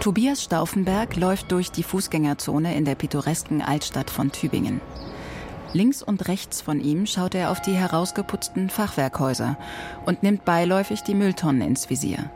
Tobias 0.00 0.44
Stauffenberg 0.44 1.16
läuft 1.16 1.50
durch 1.50 1.72
die 1.72 1.82
Fußgängerzone 1.82 2.76
in 2.76 2.84
der 2.84 2.94
pittoresken 2.94 3.62
Altstadt 3.62 4.10
von 4.10 4.30
Tübingen. 4.30 4.80
Links 5.72 6.04
und 6.04 6.28
rechts 6.28 6.60
von 6.60 6.80
ihm 6.80 7.04
schaut 7.04 7.34
er 7.34 7.50
auf 7.50 7.60
die 7.60 7.72
herausgeputzten 7.72 8.70
Fachwerkhäuser 8.70 9.58
und 10.06 10.22
nimmt 10.22 10.44
beiläufig 10.44 11.02
die 11.02 11.16
Mülltonnen 11.16 11.62
ins 11.62 11.90
Visier. 11.90 12.30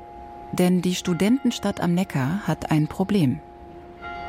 Denn 0.50 0.82
die 0.82 0.96
Studentenstadt 0.96 1.80
am 1.80 1.94
Neckar 1.94 2.40
hat 2.48 2.72
ein 2.72 2.88
Problem. 2.88 3.40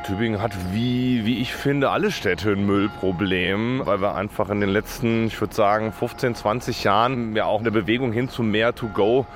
Tübingen 0.06 0.40
hat, 0.40 0.52
wie, 0.72 1.24
wie 1.24 1.38
ich 1.40 1.54
finde, 1.54 1.90
alle 1.90 2.12
Städte 2.12 2.52
ein 2.52 2.64
Müllproblem, 2.64 3.82
weil 3.84 4.00
wir 4.00 4.14
einfach 4.14 4.48
in 4.48 4.60
den 4.60 4.70
letzten, 4.70 5.26
ich 5.26 5.40
würde 5.40 5.54
sagen, 5.54 5.92
15, 5.92 6.36
20 6.36 6.84
Jahren 6.84 7.34
ja 7.34 7.46
auch 7.46 7.60
eine 7.60 7.72
Bewegung 7.72 8.12
hin 8.12 8.28
zu 8.28 8.44
mehr 8.44 8.74
To-Go 8.74 9.26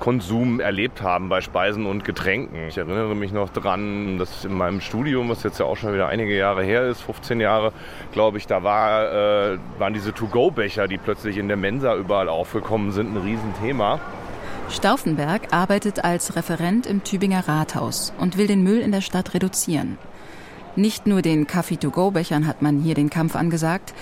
Konsum 0.00 0.60
erlebt 0.60 1.02
haben 1.02 1.28
bei 1.28 1.42
Speisen 1.42 1.86
und 1.86 2.04
Getränken. 2.04 2.66
Ich 2.68 2.78
erinnere 2.78 3.14
mich 3.14 3.32
noch 3.32 3.50
dran, 3.50 4.18
dass 4.18 4.44
in 4.46 4.54
meinem 4.54 4.80
Studium, 4.80 5.28
was 5.28 5.42
jetzt 5.42 5.60
ja 5.60 5.66
auch 5.66 5.76
schon 5.76 5.92
wieder 5.92 6.08
einige 6.08 6.34
Jahre 6.36 6.64
her 6.64 6.88
ist, 6.88 7.02
15 7.02 7.38
Jahre, 7.38 7.72
glaube 8.10 8.38
ich, 8.38 8.46
da 8.46 8.62
war, 8.62 9.52
äh, 9.52 9.58
waren 9.78 9.92
diese 9.92 10.14
To-Go-Becher, 10.14 10.88
die 10.88 10.96
plötzlich 10.96 11.36
in 11.36 11.48
der 11.48 11.58
Mensa 11.58 11.94
überall 11.94 12.28
aufgekommen 12.28 12.92
sind, 12.92 13.14
ein 13.14 13.18
Riesenthema. 13.18 14.00
Stauffenberg 14.70 15.52
arbeitet 15.52 16.02
als 16.02 16.34
Referent 16.34 16.86
im 16.86 17.04
Tübinger 17.04 17.46
Rathaus 17.46 18.14
und 18.18 18.38
will 18.38 18.46
den 18.46 18.62
Müll 18.62 18.80
in 18.80 18.92
der 18.92 19.02
Stadt 19.02 19.34
reduzieren. 19.34 19.98
Nicht 20.76 21.06
nur 21.06 21.20
den 21.20 21.46
Kaffee-to-go-Bechern 21.46 22.46
hat 22.46 22.62
man 22.62 22.80
hier 22.80 22.94
den 22.94 23.10
Kampf 23.10 23.36
angesagt. 23.36 23.92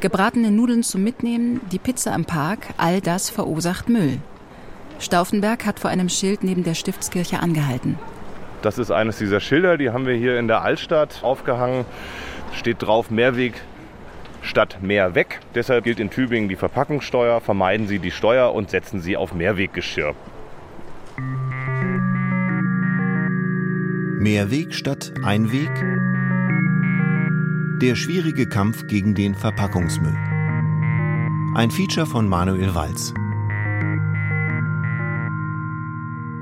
Gebratene 0.00 0.50
Nudeln 0.50 0.82
zum 0.82 1.02
Mitnehmen, 1.02 1.60
die 1.72 1.78
Pizza 1.78 2.14
im 2.14 2.26
Park, 2.26 2.66
all 2.76 3.00
das 3.00 3.30
verursacht 3.30 3.88
Müll. 3.88 4.18
Stauffenberg 4.98 5.66
hat 5.66 5.80
vor 5.80 5.90
einem 5.90 6.08
Schild 6.08 6.42
neben 6.42 6.64
der 6.64 6.74
Stiftskirche 6.74 7.40
angehalten. 7.40 7.98
Das 8.62 8.78
ist 8.78 8.90
eines 8.90 9.18
dieser 9.18 9.40
Schilder, 9.40 9.76
die 9.76 9.90
haben 9.90 10.06
wir 10.06 10.14
hier 10.14 10.38
in 10.38 10.48
der 10.48 10.62
Altstadt 10.62 11.20
aufgehangen. 11.22 11.84
Steht 12.52 12.82
drauf 12.82 13.10
Mehrweg 13.10 13.54
statt 14.42 14.78
mehr 14.80 15.14
weg. 15.14 15.40
Deshalb 15.54 15.84
gilt 15.84 16.00
in 16.00 16.10
Tübingen 16.10 16.48
die 16.48 16.56
Verpackungssteuer. 16.56 17.40
Vermeiden 17.40 17.86
Sie 17.86 17.98
die 17.98 18.10
Steuer 18.10 18.54
und 18.54 18.70
setzen 18.70 19.00
Sie 19.00 19.16
auf 19.16 19.34
Mehrweggeschirr. 19.34 20.14
Mehrweg 24.18 24.72
statt 24.74 25.12
Einweg? 25.22 25.70
Der 27.82 27.94
schwierige 27.94 28.48
Kampf 28.48 28.86
gegen 28.86 29.14
den 29.14 29.34
Verpackungsmüll. 29.34 30.16
Ein 31.54 31.70
Feature 31.70 32.06
von 32.06 32.26
Manuel 32.26 32.74
Walz. 32.74 33.12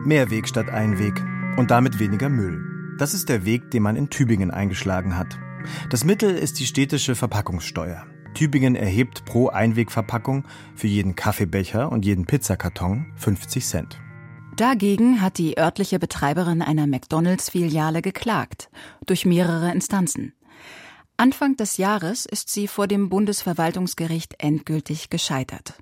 Mehrweg 0.06 0.46
statt 0.46 0.68
Einweg 0.68 1.22
und 1.56 1.70
damit 1.70 1.98
weniger 1.98 2.28
Müll. 2.28 2.96
Das 2.98 3.14
ist 3.14 3.28
der 3.28 3.44
Weg, 3.44 3.70
den 3.70 3.82
man 3.82 3.96
in 3.96 4.10
Tübingen 4.10 4.50
eingeschlagen 4.50 5.16
hat. 5.16 5.38
Das 5.90 6.04
Mittel 6.04 6.34
ist 6.34 6.60
die 6.60 6.66
städtische 6.66 7.14
Verpackungssteuer. 7.14 8.06
Tübingen 8.34 8.74
erhebt 8.74 9.24
pro 9.24 9.48
Einwegverpackung 9.48 10.44
für 10.74 10.88
jeden 10.88 11.16
Kaffeebecher 11.16 11.90
und 11.90 12.04
jeden 12.04 12.26
Pizzakarton 12.26 13.12
50 13.16 13.64
Cent. 13.64 14.00
Dagegen 14.56 15.20
hat 15.20 15.38
die 15.38 15.58
örtliche 15.58 15.98
Betreiberin 15.98 16.62
einer 16.62 16.86
McDonalds-Filiale 16.86 18.02
geklagt, 18.02 18.70
durch 19.06 19.24
mehrere 19.24 19.72
Instanzen. 19.72 20.32
Anfang 21.16 21.56
des 21.56 21.76
Jahres 21.76 22.26
ist 22.26 22.50
sie 22.50 22.68
vor 22.68 22.86
dem 22.86 23.08
Bundesverwaltungsgericht 23.08 24.34
endgültig 24.38 25.10
gescheitert. 25.10 25.74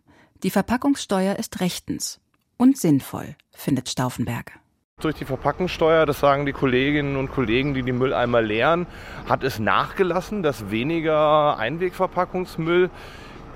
Die 0.42 0.50
Verpackungssteuer 0.50 1.36
ist 1.36 1.60
rechtens 1.60 2.21
und 2.62 2.78
sinnvoll, 2.78 3.34
findet 3.50 3.88
Stauffenberg. 3.88 4.52
Durch 5.00 5.16
die 5.16 5.24
Verpackungssteuer, 5.24 6.06
das 6.06 6.20
sagen 6.20 6.46
die 6.46 6.52
Kolleginnen 6.52 7.16
und 7.16 7.32
Kollegen, 7.32 7.74
die 7.74 7.82
die 7.82 7.90
Mülleimer 7.90 8.40
leeren, 8.40 8.86
hat 9.28 9.42
es 9.42 9.58
nachgelassen, 9.58 10.44
dass 10.44 10.70
weniger 10.70 11.58
Einwegverpackungsmüll 11.58 12.88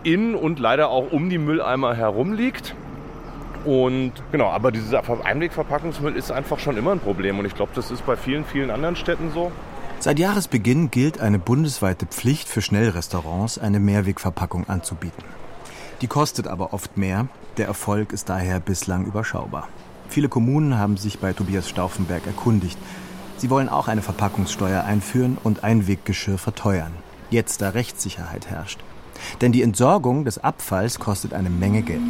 in 0.03 0.35
und 0.35 0.59
leider 0.59 0.89
auch 0.89 1.13
um 1.13 1.31
die 1.31 1.39
Mülleimer 1.39 1.95
herum 1.95 2.33
liegt. 2.33 2.75
Und 3.65 4.13
genau, 4.33 4.49
aber 4.49 4.73
dieser 4.73 5.05
Einwegverpackungsmüll 5.25 6.17
ist 6.17 6.33
einfach 6.33 6.59
schon 6.59 6.77
immer 6.77 6.91
ein 6.91 7.01
Problem. 7.01 7.39
Und 7.39 7.45
ich 7.45 7.55
glaube, 7.55 7.71
das 7.77 7.93
ist 7.93 8.05
bei 8.05 8.17
vielen, 8.17 8.45
vielen 8.45 8.73
anderen 8.73 8.97
Städten 8.97 9.31
so. 9.33 9.53
Seit 10.01 10.19
Jahresbeginn 10.19 10.91
gilt 10.91 11.21
eine 11.21 11.39
bundesweite 11.39 12.07
Pflicht 12.07 12.49
für 12.49 12.61
Schnellrestaurants, 12.61 13.57
eine 13.57 13.79
Mehrwegverpackung 13.79 14.69
anzubieten. 14.69 15.23
Die 16.01 16.09
kostet 16.09 16.49
aber 16.49 16.73
oft 16.73 16.97
mehr. 16.97 17.29
Der 17.57 17.67
Erfolg 17.67 18.13
ist 18.13 18.29
daher 18.29 18.61
bislang 18.61 19.07
überschaubar. 19.07 19.69
Viele 20.09 20.29
Kommunen 20.29 20.79
haben 20.79 20.99
sich 20.99 21.19
bei 21.19 21.33
Tobias 21.33 21.69
Stauffenberg 21.69 22.27
erkundigt. 22.27 22.79
Sie 23.39 23.49
wollen 23.49 23.71
auch 23.71 23.89
eine 23.89 24.03
Verpackungssteuer 24.03 24.85
einführen 24.85 25.39
und 25.43 25.65
Einweggeschirr 25.65 26.39
verteuern. 26.39 26.93
Jetzt, 27.31 27.63
da 27.63 27.71
Rechtssicherheit 27.71 28.49
herrscht. 28.49 28.81
Denn 29.41 29.53
die 29.53 29.63
Entsorgung 29.63 30.25
des 30.25 30.39
Abfalls 30.39 30.99
kostet 30.99 31.33
eine 31.33 31.49
Menge 31.51 31.83
Geld. 31.83 32.03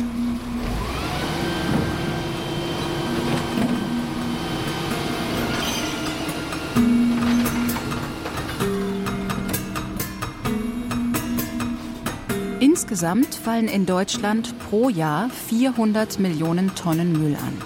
Insgesamt 12.77 13.35
fallen 13.35 13.69
in 13.69 13.87
Deutschland 13.87 14.55
pro 14.69 14.91
Jahr 14.91 15.31
400 15.31 16.19
Millionen 16.19 16.75
Tonnen 16.75 17.11
Müll 17.13 17.35
an. 17.35 17.57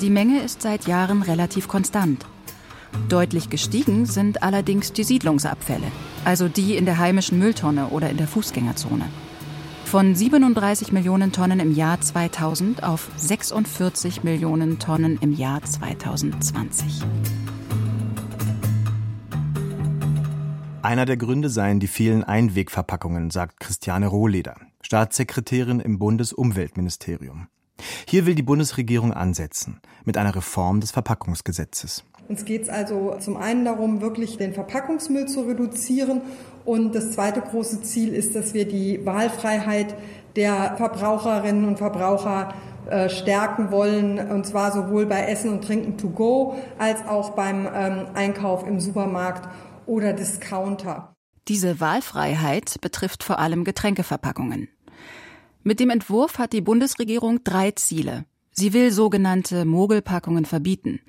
Die 0.00 0.08
Menge 0.08 0.40
ist 0.40 0.62
seit 0.62 0.86
Jahren 0.86 1.20
relativ 1.20 1.68
konstant. 1.68 2.24
Deutlich 3.10 3.50
gestiegen 3.50 4.06
sind 4.06 4.42
allerdings 4.42 4.94
die 4.94 5.04
Siedlungsabfälle, 5.04 5.92
also 6.24 6.48
die 6.48 6.78
in 6.78 6.86
der 6.86 6.96
heimischen 6.96 7.38
Mülltonne 7.38 7.88
oder 7.88 8.08
in 8.08 8.16
der 8.16 8.26
Fußgängerzone. 8.26 9.04
Von 9.84 10.14
37 10.14 10.92
Millionen 10.92 11.32
Tonnen 11.32 11.60
im 11.60 11.74
Jahr 11.74 12.00
2000 12.00 12.84
auf 12.84 13.10
46 13.18 14.24
Millionen 14.24 14.78
Tonnen 14.78 15.18
im 15.20 15.34
Jahr 15.34 15.62
2020. 15.62 17.02
Einer 20.86 21.04
der 21.04 21.16
Gründe 21.16 21.50
seien 21.50 21.80
die 21.80 21.88
vielen 21.88 22.22
Einwegverpackungen, 22.22 23.32
sagt 23.32 23.58
Christiane 23.58 24.06
Rohleder, 24.06 24.54
Staatssekretärin 24.82 25.80
im 25.80 25.98
Bundesumweltministerium. 25.98 27.48
Hier 28.06 28.24
will 28.24 28.36
die 28.36 28.44
Bundesregierung 28.44 29.12
ansetzen 29.12 29.80
mit 30.04 30.16
einer 30.16 30.36
Reform 30.36 30.78
des 30.78 30.92
Verpackungsgesetzes. 30.92 32.04
Uns 32.28 32.44
geht 32.44 32.62
es 32.62 32.68
also 32.68 33.16
zum 33.18 33.36
einen 33.36 33.64
darum, 33.64 34.00
wirklich 34.00 34.36
den 34.36 34.54
Verpackungsmüll 34.54 35.26
zu 35.26 35.40
reduzieren. 35.40 36.20
Und 36.64 36.94
das 36.94 37.10
zweite 37.10 37.40
große 37.40 37.82
Ziel 37.82 38.14
ist, 38.14 38.36
dass 38.36 38.54
wir 38.54 38.68
die 38.68 39.04
Wahlfreiheit 39.04 39.96
der 40.36 40.76
Verbraucherinnen 40.76 41.64
und 41.64 41.78
Verbraucher 41.78 42.54
äh, 42.88 43.08
stärken 43.08 43.72
wollen, 43.72 44.20
und 44.30 44.46
zwar 44.46 44.70
sowohl 44.70 45.06
bei 45.06 45.22
Essen 45.22 45.50
und 45.50 45.64
Trinken 45.64 45.98
to 45.98 46.10
go 46.10 46.54
als 46.78 47.04
auch 47.08 47.30
beim 47.30 47.66
ähm, 47.74 48.06
Einkauf 48.14 48.64
im 48.64 48.78
Supermarkt 48.78 49.48
oder 49.86 50.12
Discounter. 50.12 51.14
Diese 51.48 51.80
Wahlfreiheit 51.80 52.80
betrifft 52.80 53.22
vor 53.22 53.38
allem 53.38 53.64
Getränkeverpackungen. 53.64 54.68
Mit 55.62 55.80
dem 55.80 55.90
Entwurf 55.90 56.38
hat 56.38 56.52
die 56.52 56.60
Bundesregierung 56.60 57.42
drei 57.44 57.72
Ziele. 57.72 58.24
Sie 58.52 58.72
will 58.72 58.90
sogenannte 58.90 59.64
Mogelpackungen 59.64 60.44
verbieten, 60.44 61.00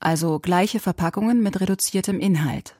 also 0.00 0.40
gleiche 0.40 0.80
Verpackungen 0.80 1.42
mit 1.42 1.60
reduziertem 1.60 2.18
Inhalt. 2.18 2.76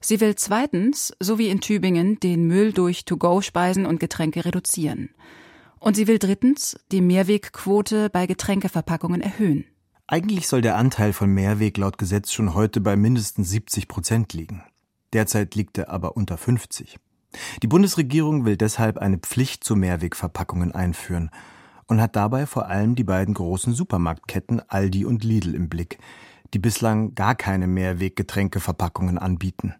Sie 0.00 0.20
will 0.20 0.34
zweitens, 0.36 1.12
so 1.20 1.38
wie 1.38 1.48
in 1.48 1.60
Tübingen, 1.60 2.20
den 2.20 2.46
Müll 2.46 2.72
durch 2.72 3.04
To-Go-Speisen 3.04 3.86
und 3.86 4.00
Getränke 4.00 4.44
reduzieren. 4.44 5.10
Und 5.78 5.96
sie 5.96 6.06
will 6.06 6.18
drittens 6.18 6.78
die 6.92 7.00
Mehrwegquote 7.00 8.08
bei 8.08 8.26
Getränkeverpackungen 8.26 9.20
erhöhen. 9.20 9.66
Eigentlich 10.12 10.48
soll 10.48 10.60
der 10.60 10.76
Anteil 10.76 11.12
von 11.12 11.30
Mehrweg 11.30 11.78
laut 11.78 11.96
Gesetz 11.96 12.32
schon 12.32 12.52
heute 12.52 12.80
bei 12.80 12.96
mindestens 12.96 13.48
70 13.50 13.86
Prozent 13.86 14.32
liegen. 14.32 14.64
Derzeit 15.12 15.54
liegt 15.54 15.78
er 15.78 15.88
aber 15.88 16.16
unter 16.16 16.36
50. 16.36 16.98
Die 17.62 17.68
Bundesregierung 17.68 18.44
will 18.44 18.56
deshalb 18.56 18.98
eine 18.98 19.18
Pflicht 19.18 19.62
zu 19.62 19.76
Mehrwegverpackungen 19.76 20.72
einführen 20.72 21.30
und 21.86 22.00
hat 22.00 22.16
dabei 22.16 22.46
vor 22.46 22.66
allem 22.66 22.96
die 22.96 23.04
beiden 23.04 23.34
großen 23.34 23.72
Supermarktketten 23.72 24.60
Aldi 24.68 25.04
und 25.04 25.22
Lidl 25.22 25.54
im 25.54 25.68
Blick, 25.68 26.00
die 26.54 26.58
bislang 26.58 27.14
gar 27.14 27.36
keine 27.36 27.68
Mehrweggetränkeverpackungen 27.68 29.16
anbieten. 29.16 29.76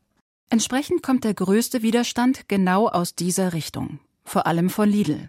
Entsprechend 0.48 1.02
kommt 1.02 1.24
der 1.24 1.34
größte 1.34 1.82
Widerstand 1.82 2.48
genau 2.48 2.86
aus 2.86 3.16
dieser 3.16 3.52
Richtung, 3.52 3.98
vor 4.24 4.46
allem 4.46 4.70
von 4.70 4.88
Lidl. 4.88 5.28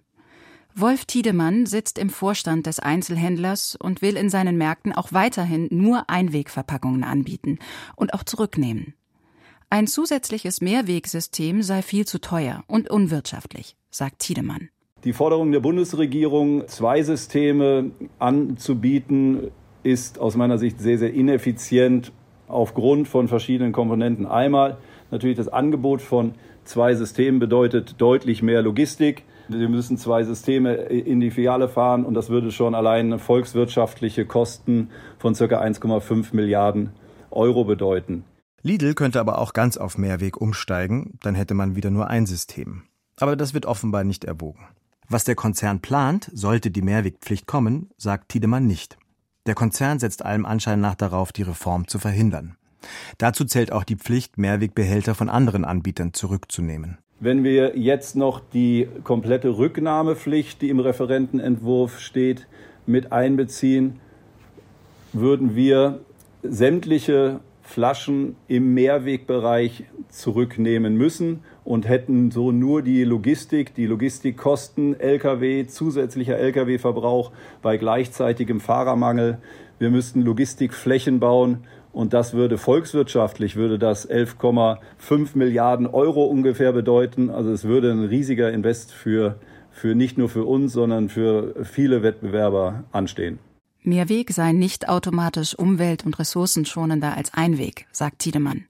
Wolf 0.75 1.05
Tiedemann 1.05 1.65
sitzt 1.65 1.97
im 1.97 2.09
Vorstand 2.09 2.65
des 2.65 2.79
Einzelhändlers 2.79 3.75
und 3.75 4.01
will 4.01 4.15
in 4.15 4.29
seinen 4.29 4.57
Märkten 4.57 4.93
auch 4.93 5.11
weiterhin 5.11 5.67
nur 5.69 6.09
Einwegverpackungen 6.09 7.03
anbieten 7.03 7.59
und 7.95 8.13
auch 8.13 8.23
zurücknehmen. 8.23 8.93
Ein 9.69 9.87
zusätzliches 9.87 10.61
Mehrwegsystem 10.61 11.61
sei 11.61 11.81
viel 11.81 12.05
zu 12.05 12.19
teuer 12.19 12.63
und 12.67 12.89
unwirtschaftlich, 12.89 13.75
sagt 13.89 14.19
Tiedemann. 14.19 14.69
Die 15.03 15.13
Forderung 15.13 15.51
der 15.51 15.61
Bundesregierung, 15.61 16.67
zwei 16.67 17.01
Systeme 17.03 17.91
anzubieten, 18.19 19.51
ist 19.83 20.19
aus 20.19 20.35
meiner 20.35 20.57
Sicht 20.57 20.79
sehr, 20.79 20.97
sehr 20.97 21.13
ineffizient 21.13 22.11
aufgrund 22.47 23.07
von 23.07 23.27
verschiedenen 23.27 23.71
Komponenten. 23.71 24.25
Einmal 24.25 24.77
natürlich 25.09 25.37
das 25.37 25.47
Angebot 25.47 26.01
von 26.01 26.35
zwei 26.65 26.93
Systemen 26.93 27.39
bedeutet 27.39 27.95
deutlich 27.97 28.43
mehr 28.43 28.61
Logistik. 28.61 29.23
Wir 29.47 29.69
müssen 29.69 29.97
zwei 29.97 30.23
Systeme 30.23 30.73
in 30.73 31.19
die 31.19 31.31
Filiale 31.31 31.67
fahren 31.67 32.05
und 32.05 32.13
das 32.13 32.29
würde 32.29 32.51
schon 32.51 32.75
allein 32.75 33.19
volkswirtschaftliche 33.19 34.25
Kosten 34.25 34.89
von 35.17 35.33
ca. 35.33 35.45
1,5 35.45 36.35
Milliarden 36.35 36.91
Euro 37.31 37.63
bedeuten. 37.63 38.23
Lidl 38.63 38.93
könnte 38.93 39.19
aber 39.19 39.39
auch 39.39 39.53
ganz 39.53 39.77
auf 39.77 39.97
Mehrweg 39.97 40.39
umsteigen, 40.39 41.17
dann 41.21 41.35
hätte 41.35 41.53
man 41.53 41.75
wieder 41.75 41.89
nur 41.89 42.07
ein 42.07 42.25
System. 42.25 42.83
Aber 43.17 43.35
das 43.35 43.53
wird 43.53 43.65
offenbar 43.65 44.03
nicht 44.03 44.23
erwogen. 44.23 44.67
Was 45.09 45.23
der 45.23 45.35
Konzern 45.35 45.81
plant, 45.81 46.29
sollte 46.33 46.71
die 46.71 46.81
Mehrwegpflicht 46.81 47.47
kommen, 47.47 47.89
sagt 47.97 48.29
Tiedemann 48.29 48.67
nicht. 48.67 48.97
Der 49.45 49.55
Konzern 49.55 49.99
setzt 49.99 50.23
allem 50.23 50.45
Anschein 50.45 50.79
nach 50.79 50.95
darauf, 50.95 51.31
die 51.31 51.41
Reform 51.41 51.87
zu 51.87 51.99
verhindern. 51.99 52.55
Dazu 53.17 53.45
zählt 53.45 53.71
auch 53.71 53.83
die 53.83 53.95
Pflicht, 53.95 54.37
Mehrwegbehälter 54.37 55.15
von 55.15 55.29
anderen 55.29 55.65
Anbietern 55.65 56.13
zurückzunehmen. 56.13 56.99
Wenn 57.23 57.43
wir 57.43 57.77
jetzt 57.77 58.15
noch 58.15 58.39
die 58.39 58.87
komplette 59.03 59.55
Rücknahmepflicht, 59.55 60.59
die 60.59 60.69
im 60.69 60.79
Referentenentwurf 60.79 61.99
steht, 61.99 62.47
mit 62.87 63.11
einbeziehen, 63.11 63.99
würden 65.13 65.55
wir 65.55 65.99
sämtliche 66.41 67.39
Flaschen 67.61 68.37
im 68.47 68.73
Mehrwegbereich 68.73 69.83
zurücknehmen 70.09 70.97
müssen 70.97 71.41
und 71.63 71.87
hätten 71.87 72.31
so 72.31 72.51
nur 72.51 72.81
die 72.81 73.03
Logistik, 73.03 73.75
die 73.75 73.85
Logistikkosten, 73.85 74.99
Lkw, 74.99 75.67
zusätzlicher 75.67 76.39
Lkw-Verbrauch 76.39 77.31
bei 77.61 77.77
gleichzeitigem 77.77 78.59
Fahrermangel. 78.59 79.37
Wir 79.77 79.91
müssten 79.91 80.23
Logistikflächen 80.23 81.19
bauen 81.19 81.65
und 81.93 82.13
das 82.13 82.33
würde 82.33 82.57
volkswirtschaftlich, 82.57 83.55
würde 83.55 83.77
das 83.77 84.09
11,5 84.09 85.29
Milliarden 85.35 85.87
Euro 85.87 86.25
ungefähr 86.25 86.71
bedeuten. 86.71 87.29
Also 87.29 87.51
es 87.51 87.65
würde 87.65 87.91
ein 87.91 88.05
riesiger 88.05 88.51
Invest 88.51 88.91
für, 88.91 89.39
für 89.71 89.95
nicht 89.95 90.17
nur 90.17 90.29
für 90.29 90.45
uns, 90.45 90.73
sondern 90.73 91.09
für 91.09 91.53
viele 91.63 92.03
Wettbewerber 92.03 92.85
anstehen. 92.91 93.39
Mehrweg 93.83 94.31
sei 94.31 94.51
nicht 94.51 94.87
automatisch 94.89 95.57
umwelt- 95.57 96.05
und 96.05 96.19
ressourcenschonender 96.19 97.17
als 97.17 97.33
Einweg, 97.33 97.87
sagt 97.91 98.19
Tiedemann. 98.19 98.65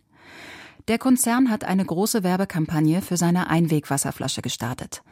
Der 0.87 0.97
Konzern 0.97 1.51
hat 1.51 1.63
eine 1.63 1.85
große 1.85 2.23
Werbekampagne 2.23 3.01
für 3.01 3.17
seine 3.17 3.49
Einwegwasserflasche 3.49 4.41
gestartet. 4.41 5.03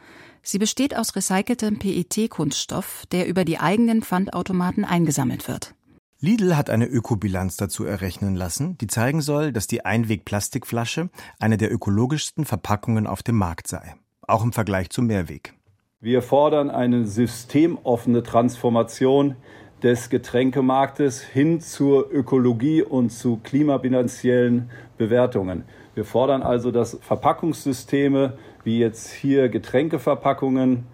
Sie 0.42 0.58
besteht 0.58 0.96
aus 0.96 1.14
recyceltem 1.14 1.78
PET-Kunststoff, 1.78 3.04
der 3.12 3.28
über 3.28 3.44
die 3.44 3.58
eigenen 3.58 4.02
Pfandautomaten 4.02 4.84
eingesammelt 4.84 5.46
wird. 5.48 5.74
Lidl 6.22 6.54
hat 6.54 6.68
eine 6.68 6.84
Ökobilanz 6.84 7.56
dazu 7.56 7.86
errechnen 7.86 8.34
lassen, 8.34 8.76
die 8.76 8.88
zeigen 8.88 9.22
soll, 9.22 9.52
dass 9.52 9.66
die 9.66 9.86
Einweg-Plastikflasche 9.86 11.08
eine 11.38 11.56
der 11.56 11.72
ökologischsten 11.72 12.44
Verpackungen 12.44 13.06
auf 13.06 13.22
dem 13.22 13.36
Markt 13.36 13.68
sei, 13.68 13.94
auch 14.28 14.44
im 14.44 14.52
Vergleich 14.52 14.90
zum 14.90 15.06
Mehrweg. 15.06 15.54
Wir 16.02 16.20
fordern 16.20 16.68
eine 16.68 17.06
systemoffene 17.06 18.22
Transformation 18.22 19.36
des 19.82 20.10
Getränkemarktes 20.10 21.22
hin 21.22 21.62
zur 21.62 22.12
Ökologie 22.12 22.82
und 22.82 23.08
zu 23.08 23.40
klimabilanziellen 23.42 24.70
Bewertungen. 24.98 25.64
Wir 25.94 26.04
fordern 26.04 26.42
also, 26.42 26.70
dass 26.70 26.98
Verpackungssysteme 27.00 28.34
wie 28.62 28.78
jetzt 28.78 29.10
hier 29.10 29.48
Getränkeverpackungen 29.48 30.84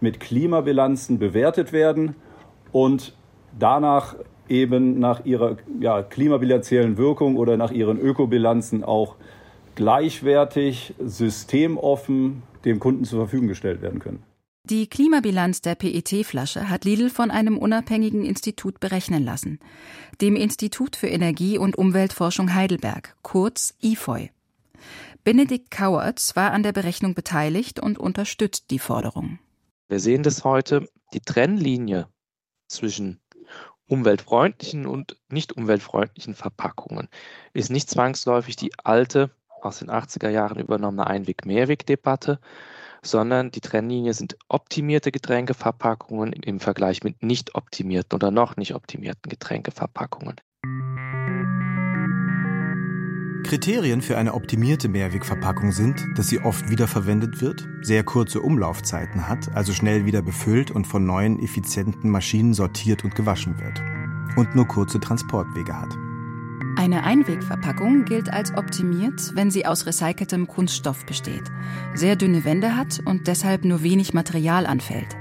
mit 0.00 0.20
Klimabilanzen 0.20 1.18
bewertet 1.18 1.72
werden 1.72 2.14
und 2.70 3.16
danach 3.58 4.14
eben 4.48 4.98
nach 4.98 5.24
ihrer 5.24 5.56
ja, 5.80 6.02
klimabilanziellen 6.02 6.96
Wirkung 6.96 7.36
oder 7.36 7.56
nach 7.56 7.72
ihren 7.72 7.98
Ökobilanzen 7.98 8.84
auch 8.84 9.16
gleichwertig, 9.74 10.94
systemoffen 10.98 12.42
dem 12.64 12.80
Kunden 12.80 13.04
zur 13.04 13.20
Verfügung 13.20 13.48
gestellt 13.48 13.82
werden 13.82 14.00
können. 14.00 14.22
Die 14.64 14.88
Klimabilanz 14.88 15.60
der 15.60 15.76
PET-Flasche 15.76 16.68
hat 16.68 16.84
Lidl 16.84 17.08
von 17.08 17.30
einem 17.30 17.56
unabhängigen 17.56 18.24
Institut 18.24 18.80
berechnen 18.80 19.24
lassen, 19.24 19.60
dem 20.20 20.34
Institut 20.34 20.96
für 20.96 21.06
Energie- 21.06 21.58
und 21.58 21.76
Umweltforschung 21.76 22.52
Heidelberg, 22.52 23.14
kurz 23.22 23.74
IFOI. 23.80 24.32
Benedikt 25.22 25.70
Kauertz 25.70 26.34
war 26.34 26.50
an 26.50 26.64
der 26.64 26.72
Berechnung 26.72 27.14
beteiligt 27.14 27.78
und 27.78 27.98
unterstützt 27.98 28.70
die 28.70 28.80
Forderung. 28.80 29.38
Wir 29.88 30.00
sehen 30.00 30.24
das 30.24 30.42
heute, 30.42 30.88
die 31.12 31.20
Trennlinie 31.20 32.08
zwischen 32.66 33.20
umweltfreundlichen 33.88 34.86
und 34.86 35.16
nicht 35.28 35.56
umweltfreundlichen 35.56 36.34
Verpackungen 36.34 37.08
ist 37.52 37.70
nicht 37.70 37.88
zwangsläufig 37.88 38.56
die 38.56 38.72
alte, 38.82 39.30
aus 39.62 39.78
den 39.78 39.90
80er 39.90 40.28
Jahren 40.28 40.58
übernommene 40.58 41.06
Einweg-Mehrweg-Debatte, 41.06 42.38
sondern 43.02 43.50
die 43.50 43.60
Trennlinie 43.60 44.14
sind 44.14 44.36
optimierte 44.48 45.12
Getränkeverpackungen 45.12 46.32
im 46.32 46.60
Vergleich 46.60 47.02
mit 47.02 47.22
nicht 47.22 47.54
optimierten 47.54 48.14
oder 48.16 48.30
noch 48.30 48.56
nicht 48.56 48.74
optimierten 48.74 49.28
Getränkeverpackungen. 49.28 50.36
Kriterien 53.46 54.02
für 54.02 54.18
eine 54.18 54.34
optimierte 54.34 54.88
Mehrwegverpackung 54.88 55.70
sind, 55.70 56.04
dass 56.16 56.28
sie 56.28 56.40
oft 56.40 56.68
wiederverwendet 56.68 57.40
wird, 57.40 57.68
sehr 57.80 58.02
kurze 58.02 58.40
Umlaufzeiten 58.40 59.28
hat, 59.28 59.54
also 59.54 59.72
schnell 59.72 60.04
wieder 60.04 60.20
befüllt 60.20 60.72
und 60.72 60.86
von 60.86 61.06
neuen 61.06 61.38
effizienten 61.40 62.10
Maschinen 62.10 62.54
sortiert 62.54 63.04
und 63.04 63.14
gewaschen 63.14 63.58
wird 63.60 63.80
und 64.36 64.54
nur 64.56 64.66
kurze 64.66 64.98
Transportwege 64.98 65.80
hat. 65.80 65.96
Eine 66.76 67.04
Einwegverpackung 67.04 68.04
gilt 68.04 68.32
als 68.32 68.52
optimiert, 68.54 69.34
wenn 69.34 69.50
sie 69.50 69.64
aus 69.64 69.86
recyceltem 69.86 70.48
Kunststoff 70.48 71.06
besteht, 71.06 71.44
sehr 71.94 72.16
dünne 72.16 72.44
Wände 72.44 72.76
hat 72.76 73.00
und 73.04 73.28
deshalb 73.28 73.64
nur 73.64 73.82
wenig 73.82 74.12
Material 74.12 74.66
anfällt, 74.66 75.16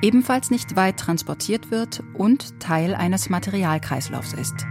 ebenfalls 0.00 0.50
nicht 0.50 0.76
weit 0.76 0.98
transportiert 0.98 1.70
wird 1.72 2.04
und 2.14 2.60
Teil 2.60 2.94
eines 2.94 3.28
Materialkreislaufs 3.28 4.32
ist. 4.32 4.64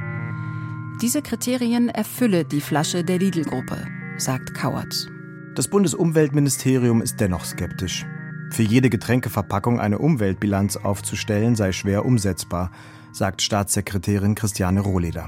Diese 1.03 1.21
Kriterien 1.21 1.89
erfülle 1.89 2.45
die 2.45 2.61
Flasche 2.61 3.03
der 3.03 3.19
Lidl-Gruppe, 3.19 3.75
sagt 4.15 4.53
Kauertz. 4.53 5.09
Das 5.53 5.67
Bundesumweltministerium 5.67 7.01
ist 7.01 7.19
dennoch 7.19 7.43
skeptisch. 7.43 8.05
Für 8.51 8.63
jede 8.63 8.89
Getränkeverpackung 8.89 9.81
eine 9.81 9.99
Umweltbilanz 9.99 10.77
aufzustellen 10.77 11.57
sei 11.57 11.73
schwer 11.73 12.05
umsetzbar, 12.05 12.71
sagt 13.11 13.41
Staatssekretärin 13.41 14.35
Christiane 14.35 14.79
Rohleder 14.79 15.27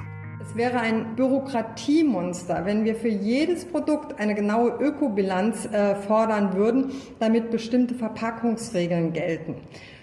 wäre 0.55 0.79
ein 0.79 1.17
Bürokratiemonster, 1.17 2.65
wenn 2.65 2.86
wir 2.86 2.96
für 2.96 3.10
jedes 3.10 3.65
Produkt 3.65 4.20
eine 4.20 4.36
genaue 4.36 4.70
Ökobilanz 4.79 5.65
äh, 5.65 5.96
fordern 5.96 6.53
würden, 6.55 6.91
damit 7.20 7.51
bestimmte 7.51 7.94
Verpackungsregeln 7.94 9.12
gelten. 9.12 9.55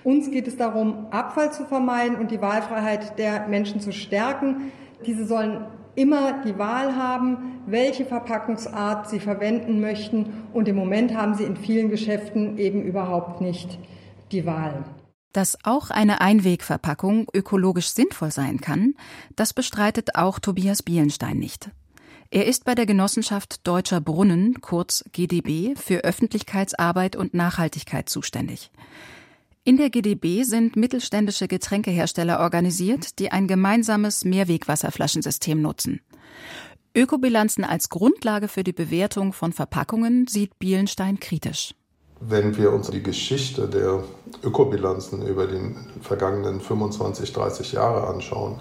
Uns 0.05 0.31
geht 0.31 0.47
es 0.49 0.57
darum, 0.59 1.07
Abfall 1.11 1.53
zu 1.53 1.65
vermeiden 1.65 2.19
und 2.19 2.31
die 2.31 2.43
Wahlfreiheit 2.43 3.19
der 3.19 3.49
Menschen 3.49 3.81
zu 3.81 3.93
stärken. 3.93 4.73
Diese 5.07 5.27
sollen 5.27 5.65
immer 5.95 6.43
die 6.45 6.59
Wahl 6.59 6.97
haben, 6.97 7.63
welche 7.67 8.05
Verpackungsart 8.05 9.09
sie 9.09 9.21
verwenden 9.21 9.81
möchten. 9.81 10.45
Und 10.53 10.69
im 10.69 10.77
Moment 10.77 11.15
haben 11.15 11.35
sie 11.35 11.45
in 11.45 11.57
vielen 11.57 11.91
Geschäften 11.91 12.59
eben 12.59 12.83
überhaupt 12.83 13.41
nicht 13.41 13.79
die 14.31 14.47
Wahl. 14.47 14.85
Dass 15.33 15.57
auch 15.65 15.91
eine 15.91 16.21
Einwegverpackung 16.21 17.27
ökologisch 17.33 17.89
sinnvoll 17.89 18.31
sein 18.31 18.61
kann, 18.61 18.95
das 19.35 19.55
bestreitet 19.55 20.15
auch 20.15 20.39
Tobias 20.39 20.83
Bielenstein 20.83 21.39
nicht. 21.39 21.71
Er 22.31 22.47
ist 22.47 22.65
bei 22.65 22.75
der 22.75 22.87
Genossenschaft 22.87 23.67
Deutscher 23.67 24.01
Brunnen, 24.01 24.61
kurz 24.63 25.05
GDB, 25.13 25.75
für 25.77 25.99
Öffentlichkeitsarbeit 25.99 27.15
und 27.15 27.35
Nachhaltigkeit 27.35 28.09
zuständig. 28.09 28.71
In 29.65 29.77
der 29.77 29.91
GDB 29.91 30.43
sind 30.43 30.75
mittelständische 30.75 31.47
Getränkehersteller 31.47 32.41
organisiert, 32.41 33.21
die 33.21 33.31
ein 33.31 33.47
gemeinsames 33.47 34.25
Mehrwegwasserflaschensystem 34.25 35.63
nutzen. 35.63 36.01
Ökobilanzen 36.97 37.63
als 37.63 37.89
Grundlage 37.89 38.49
für 38.49 38.65
die 38.65 38.73
Bewertung 38.73 39.33
von 39.33 39.53
Verpackungen 39.53 40.27
sieht 40.27 40.59
Bielenstein 40.59 41.21
kritisch. 41.21 41.77
Wenn 42.19 42.57
wir 42.57 42.73
uns 42.73 42.91
die 42.91 43.05
Geschichte 43.05 43.69
der 43.69 44.03
Ökobilanzen 44.43 45.25
über 45.25 45.47
die 45.47 45.77
vergangenen 46.01 46.61
25, 46.61 47.33
30 47.33 47.73
Jahre 47.73 48.09
anschauen, 48.09 48.59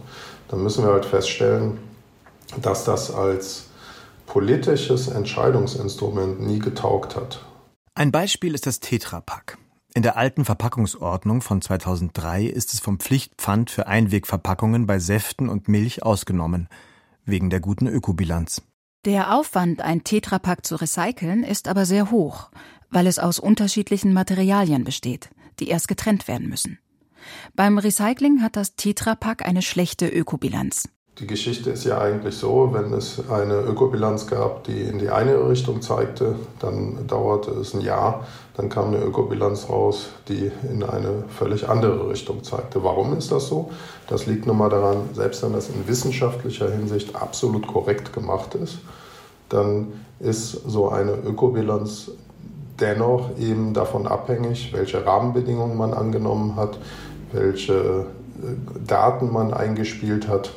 dann 0.50 0.62
müssen 0.62 0.86
wir 0.86 0.94
halt 0.94 1.06
feststellen, 1.06 1.80
dass 2.62 2.86
das 2.86 3.12
als 3.12 3.70
politisches 4.28 5.08
Entscheidungsinstrument 5.08 6.42
nie 6.42 6.60
getaugt 6.60 7.16
hat. 7.16 7.44
Ein 7.96 8.12
Beispiel 8.12 8.54
ist 8.54 8.68
das 8.68 8.80
Tetrapack. 8.80 9.58
In 9.94 10.04
der 10.04 10.18
alten 10.18 10.46
Verpackungsordnung 10.46 11.42
von 11.42 11.62
2003 11.62 12.46
ist 12.46 12.74
es 12.74 12.80
vom 12.80 13.00
Pflichtpfand 13.00 13.70
für 13.70 13.88
Einwegverpackungen 13.88 14.86
bei 14.88 15.00
Säften 15.00 15.50
und 15.50 15.68
Milch 15.68 16.04
ausgenommen, 16.04 16.70
wegen 17.26 17.50
der 17.50 17.60
guten 17.60 17.88
Ökobilanz. 17.88 18.62
Der 19.06 19.36
Aufwand, 19.36 19.82
ein 19.82 20.04
Tetrapack 20.04 20.66
zu 20.66 20.76
recyceln, 20.76 21.44
ist 21.44 21.68
aber 21.68 21.86
sehr 21.86 22.12
hoch 22.12 22.52
weil 22.92 23.08
es 23.08 23.18
aus 23.18 23.40
unterschiedlichen 23.40 24.14
Materialien 24.14 24.84
besteht, 24.84 25.30
die 25.60 25.70
erst 25.70 25.88
getrennt 25.88 26.28
werden 26.28 26.48
müssen. 26.48 26.78
Beim 27.56 27.78
Recycling 27.78 28.42
hat 28.42 28.56
das 28.56 28.76
Tetrapack 28.76 29.46
eine 29.46 29.62
schlechte 29.62 30.08
Ökobilanz. 30.08 30.90
Die 31.20 31.28
Geschichte 31.28 31.70
ist 31.72 31.84
ja 31.84 32.00
eigentlich 32.00 32.38
so, 32.38 32.70
wenn 32.72 32.94
es 32.94 33.30
eine 33.30 33.60
Ökobilanz 33.60 34.28
gab, 34.28 34.64
die 34.64 34.82
in 34.82 34.98
die 34.98 35.10
eine 35.10 35.50
Richtung 35.50 35.82
zeigte, 35.82 36.36
dann 36.60 37.06
dauerte 37.06 37.52
es 37.52 37.74
ein 37.74 37.82
Jahr, 37.82 38.26
dann 38.56 38.70
kam 38.70 38.88
eine 38.88 39.04
Ökobilanz 39.04 39.68
raus, 39.70 40.10
die 40.30 40.50
in 40.64 40.84
eine 40.84 41.26
völlig 41.28 41.68
andere 41.68 42.10
Richtung 42.10 42.44
zeigte. 42.44 42.84
Warum 42.84 43.16
ist 43.18 43.30
das 43.30 43.48
so? 43.48 43.72
Das 44.08 44.26
liegt 44.26 44.48
nun 44.48 44.58
mal 44.58 44.70
daran, 44.70 45.10
selbst 45.14 45.44
wenn 45.44 45.52
das 45.52 45.68
in 45.70 45.86
wissenschaftlicher 45.86 46.72
Hinsicht 46.72 47.14
absolut 47.14 47.68
korrekt 47.68 48.14
gemacht 48.14 48.56
ist, 48.56 48.80
dann 49.50 49.88
ist 50.22 50.52
so 50.66 50.90
eine 50.90 51.12
Ökobilanz 51.12 52.12
dennoch 52.80 53.38
eben 53.38 53.74
davon 53.74 54.08
abhängig, 54.08 54.72
welche 54.74 55.06
Rahmenbedingungen 55.06 55.78
man 55.78 55.94
angenommen 55.94 56.56
hat, 56.56 56.80
welche 57.34 57.74
äh, 57.74 58.86
Daten 58.88 59.32
man 59.32 59.54
eingespielt 59.54 60.30
hat 60.30 60.52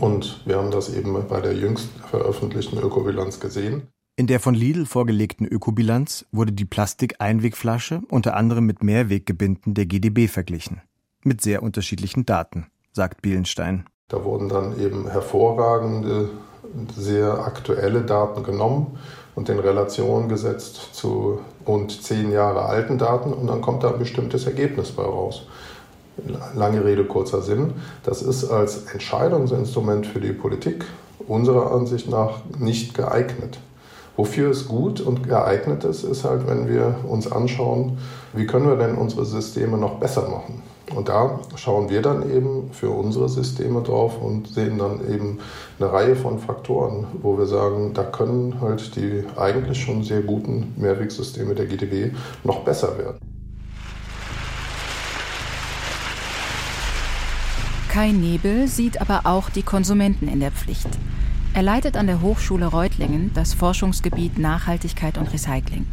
und 0.00 0.40
wir 0.46 0.56
haben 0.56 0.70
das 0.70 0.92
eben 0.94 1.16
bei 1.28 1.40
der 1.40 1.54
jüngst 1.54 1.88
veröffentlichten 2.10 2.78
Ökobilanz 2.78 3.40
gesehen. 3.40 3.88
In 4.16 4.26
der 4.26 4.40
von 4.40 4.54
Lidl 4.54 4.84
vorgelegten 4.84 5.46
Ökobilanz 5.46 6.26
wurde 6.32 6.52
die 6.52 6.64
Plastik-Einwegflasche 6.64 8.02
unter 8.10 8.34
anderem 8.34 8.66
mit 8.66 8.82
Mehrweggebinden 8.82 9.74
der 9.74 9.86
GDB 9.86 10.26
verglichen. 10.26 10.82
Mit 11.22 11.40
sehr 11.40 11.62
unterschiedlichen 11.62 12.26
Daten, 12.26 12.66
sagt 12.92 13.22
Bielenstein. 13.22 13.84
Da 14.08 14.24
wurden 14.24 14.48
dann 14.48 14.80
eben 14.80 15.08
hervorragende, 15.08 16.30
sehr 16.96 17.44
aktuelle 17.44 18.02
Daten 18.02 18.42
genommen 18.42 18.98
und 19.34 19.48
in 19.48 19.58
Relation 19.58 20.28
gesetzt 20.28 20.94
zu 20.94 21.40
rund 21.66 22.02
zehn 22.02 22.32
Jahre 22.32 22.62
alten 22.62 22.98
Daten 22.98 23.32
und 23.32 23.46
dann 23.46 23.60
kommt 23.60 23.84
da 23.84 23.92
ein 23.92 23.98
bestimmtes 23.98 24.46
Ergebnis 24.46 24.90
bei 24.90 25.04
raus. 25.04 25.46
Lange 26.54 26.84
Rede, 26.84 27.04
kurzer 27.04 27.42
Sinn. 27.42 27.72
Das 28.02 28.22
ist 28.22 28.50
als 28.50 28.84
Entscheidungsinstrument 28.92 30.06
für 30.06 30.20
die 30.20 30.32
Politik 30.32 30.84
unserer 31.26 31.72
Ansicht 31.72 32.08
nach 32.10 32.40
nicht 32.58 32.94
geeignet. 32.94 33.58
Wofür 34.16 34.50
es 34.50 34.66
gut 34.66 35.00
und 35.00 35.28
geeignet 35.28 35.84
ist, 35.84 36.02
ist 36.02 36.24
halt, 36.24 36.48
wenn 36.48 36.68
wir 36.68 36.96
uns 37.06 37.30
anschauen, 37.30 37.98
wie 38.32 38.46
können 38.46 38.66
wir 38.66 38.76
denn 38.76 38.96
unsere 38.96 39.24
Systeme 39.24 39.78
noch 39.78 40.00
besser 40.00 40.28
machen. 40.28 40.60
Und 40.94 41.08
da 41.08 41.38
schauen 41.54 41.88
wir 41.88 42.02
dann 42.02 42.28
eben 42.34 42.70
für 42.72 42.90
unsere 42.90 43.28
Systeme 43.28 43.82
drauf 43.82 44.20
und 44.20 44.48
sehen 44.48 44.78
dann 44.78 45.00
eben 45.08 45.38
eine 45.78 45.92
Reihe 45.92 46.16
von 46.16 46.38
Faktoren, 46.38 47.06
wo 47.20 47.38
wir 47.38 47.46
sagen, 47.46 47.92
da 47.94 48.02
können 48.02 48.60
halt 48.60 48.96
die 48.96 49.22
eigentlich 49.36 49.80
schon 49.80 50.02
sehr 50.02 50.22
guten 50.22 50.74
Mehrwegsysteme 50.76 51.54
der 51.54 51.66
GDB 51.66 52.12
noch 52.42 52.60
besser 52.60 52.98
werden. 52.98 53.37
Kai 57.98 58.12
Nebel 58.12 58.68
sieht 58.68 59.00
aber 59.00 59.22
auch 59.24 59.50
die 59.50 59.64
Konsumenten 59.64 60.28
in 60.28 60.38
der 60.38 60.52
Pflicht. 60.52 60.86
Er 61.52 61.64
leitet 61.64 61.96
an 61.96 62.06
der 62.06 62.22
Hochschule 62.22 62.66
Reutlingen 62.66 63.32
das 63.34 63.54
Forschungsgebiet 63.54 64.38
Nachhaltigkeit 64.38 65.18
und 65.18 65.32
Recycling. 65.32 65.84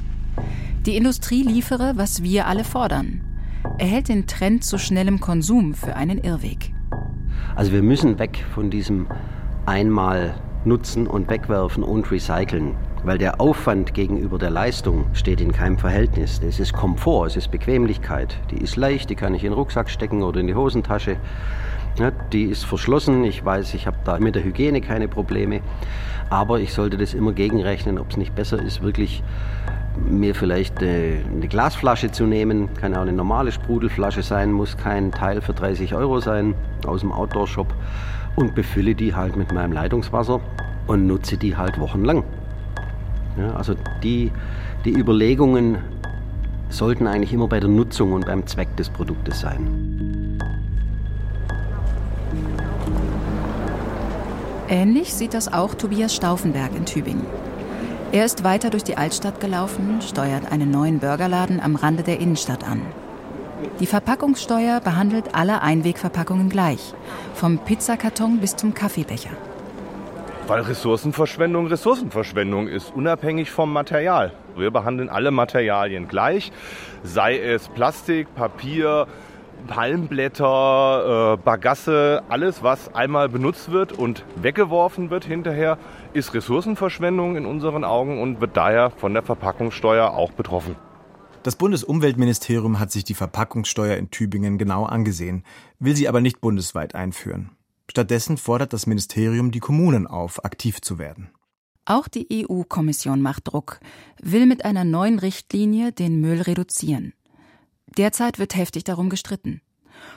Die 0.86 0.98
Industrie 0.98 1.42
liefere, 1.42 1.94
was 1.96 2.22
wir 2.22 2.46
alle 2.46 2.64
fordern. 2.64 3.22
Er 3.80 3.88
hält 3.88 4.10
den 4.10 4.28
Trend 4.28 4.64
zu 4.64 4.78
schnellem 4.78 5.20
Konsum 5.20 5.74
für 5.74 5.96
einen 5.96 6.20
Irrweg. 6.20 6.76
Also 7.56 7.72
wir 7.72 7.82
müssen 7.82 8.20
weg 8.20 8.46
von 8.54 8.70
diesem 8.70 9.08
einmal 9.66 10.36
nutzen 10.64 11.08
und 11.08 11.28
wegwerfen 11.32 11.82
und 11.82 12.12
recyceln, 12.12 12.76
weil 13.04 13.18
der 13.18 13.42
Aufwand 13.42 13.96
gegenüber 13.96 14.38
der 14.38 14.52
Leistung 14.52 15.06
steht 15.14 15.42
in 15.42 15.52
keinem 15.52 15.80
Verhältnis. 15.80 16.40
Es 16.48 16.60
ist 16.60 16.74
Komfort, 16.74 17.26
es 17.26 17.36
ist 17.36 17.50
Bequemlichkeit. 17.50 18.38
Die 18.52 18.58
ist 18.58 18.76
leicht, 18.76 19.10
die 19.10 19.16
kann 19.16 19.34
ich 19.34 19.44
in 19.44 19.50
den 19.50 19.58
Rucksack 19.58 19.90
stecken 19.90 20.22
oder 20.22 20.40
in 20.40 20.46
die 20.46 20.54
Hosentasche. 20.54 21.18
Ja, 21.98 22.12
die 22.12 22.44
ist 22.44 22.66
verschlossen. 22.66 23.24
Ich 23.24 23.44
weiß, 23.44 23.74
ich 23.74 23.88
habe 23.88 23.98
da 24.04 24.20
mit 24.20 24.36
der 24.36 24.44
Hygiene 24.44 24.82
keine 24.82 25.08
Probleme. 25.08 25.62
Aber 26.30 26.60
ich 26.60 26.74
sollte 26.74 26.98
das 26.98 27.14
immer 27.14 27.32
gegenrechnen, 27.32 27.98
ob 28.00 28.12
es 28.12 28.18
nicht 28.18 28.36
besser 28.36 28.62
ist, 28.62 28.82
wirklich 28.82 29.24
mir 30.10 30.36
vielleicht 30.36 30.80
eine, 30.80 31.22
eine, 31.32 31.48
Glasflasche 31.48 32.12
zu 32.12 32.26
nehmen. 32.26 32.74
Kann 32.74 32.92
ja 32.92 32.98
auch 32.98 33.04
eine 33.04 33.14
normale 33.14 33.52
Sprudelflasche 33.52 34.24
sein, 34.24 34.52
muss 34.52 34.76
kein 34.76 35.12
Teil 35.12 35.42
für 35.42 35.54
30 35.54 35.96
Euro 35.96 36.20
sein 36.20 36.54
aus 36.86 37.02
dem 37.02 37.12
Outdoor-Shop. 37.12 37.74
Und 38.36 38.56
befülle 38.56 38.96
die 38.96 39.16
halt 39.16 39.38
mit 39.38 39.54
meinem 39.54 39.72
Leitungswasser 39.72 40.42
und 40.88 41.08
nutze 41.08 41.38
die 41.38 41.56
halt 41.56 41.80
wochenlang. 41.80 42.24
Ja, 43.38 43.56
also 43.56 43.76
die, 44.04 44.32
die 44.84 44.92
Überlegungen 44.92 45.78
sollten 46.70 47.08
eigentlich 47.08 47.32
immer 47.32 47.48
bei 47.48 47.62
der 47.62 47.70
Nutzung 47.70 48.12
und 48.12 48.26
beim 48.26 48.46
Zweck 48.46 48.76
des 48.76 48.90
Produktes 48.90 49.40
sein. 49.40 50.05
Ähnlich 54.68 55.14
sieht 55.14 55.36
das 55.36 55.54
auch 55.54 55.76
Tobias 55.76 56.16
Stauffenberg 56.16 56.76
in 56.76 56.86
Tübingen. 56.86 57.26
Er 58.12 58.26
ist 58.26 58.44
weiter 58.44 58.72
durch 58.72 58.84
die 58.84 58.98
Altstadt 58.98 59.40
gelaufen, 59.40 60.02
steuert 60.02 60.52
einen 60.52 60.72
neuen 60.72 61.00
Burgerladen 61.00 61.60
am 61.60 61.76
Rande 61.76 62.02
der 62.02 62.20
Innenstadt 62.20 62.64
an. 62.68 62.82
Die 63.80 63.86
Verpackungssteuer 63.86 64.80
behandelt 64.80 65.36
alle 65.36 65.62
Einwegverpackungen 65.62 66.50
gleich, 66.50 66.94
vom 67.36 67.60
Pizzakarton 67.60 68.40
bis 68.40 68.56
zum 68.56 68.74
Kaffeebecher. 68.74 69.32
Weil 70.48 70.62
Ressourcenverschwendung 70.62 71.68
Ressourcenverschwendung 71.68 72.68
ist, 72.68 72.92
unabhängig 72.96 73.52
vom 73.52 73.72
Material. 73.72 74.32
Wir 74.56 74.72
behandeln 74.72 75.10
alle 75.10 75.30
Materialien 75.30 76.08
gleich, 76.08 76.52
sei 77.04 77.38
es 77.38 77.68
Plastik, 77.68 78.34
Papier, 78.34 79.08
Palmblätter, 79.68 81.34
äh, 81.34 81.44
Bagasse, 81.44 82.24
alles, 82.30 82.64
was 82.64 82.94
einmal 82.94 83.30
benutzt 83.30 83.72
wird 83.72 83.94
und 83.94 84.24
weggeworfen 84.36 85.10
wird 85.10 85.26
hinterher, 85.26 85.78
ist 86.14 86.34
Ressourcenverschwendung 86.34 87.36
in 87.36 87.46
unseren 87.46 87.84
Augen 87.84 88.22
und 88.22 88.42
wird 88.42 88.56
daher 88.58 88.92
von 88.92 89.14
der 89.14 89.24
Verpackungssteuer 89.24 90.12
auch 90.12 90.32
betroffen. 90.32 90.76
Das 91.44 91.56
Bundesumweltministerium 91.56 92.80
hat 92.80 92.92
sich 92.92 93.04
die 93.04 93.14
Verpackungssteuer 93.14 93.98
in 93.98 94.10
Tübingen 94.10 94.58
genau 94.58 94.86
angesehen, 94.86 95.44
will 95.80 95.96
sie 95.96 96.08
aber 96.08 96.22
nicht 96.22 96.42
bundesweit 96.42 96.96
einführen. 96.96 97.52
Stattdessen 97.90 98.38
fordert 98.38 98.74
das 98.74 98.88
Ministerium 98.88 99.52
die 99.52 99.60
Kommunen 99.60 100.08
auf, 100.08 100.44
aktiv 100.44 100.82
zu 100.82 100.98
werden. 100.98 101.30
Auch 101.86 102.08
die 102.08 102.46
EU-Kommission 102.50 103.22
macht 103.22 103.48
Druck, 103.48 103.80
will 104.20 104.48
mit 104.48 104.66
einer 104.66 104.84
neuen 104.84 105.20
Richtlinie 105.20 105.92
den 105.92 106.20
Müll 106.20 106.42
reduzieren. 106.42 107.14
Derzeit 107.98 108.40
wird 108.40 108.56
heftig 108.56 108.84
darum 108.84 109.10
gestritten. 109.10 109.62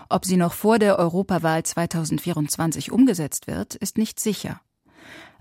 Ob 0.09 0.25
sie 0.25 0.37
noch 0.37 0.53
vor 0.53 0.79
der 0.79 0.99
Europawahl 0.99 1.63
2024 1.63 2.91
umgesetzt 2.91 3.47
wird, 3.47 3.75
ist 3.75 3.99
nicht 3.99 4.19
sicher. 4.19 4.61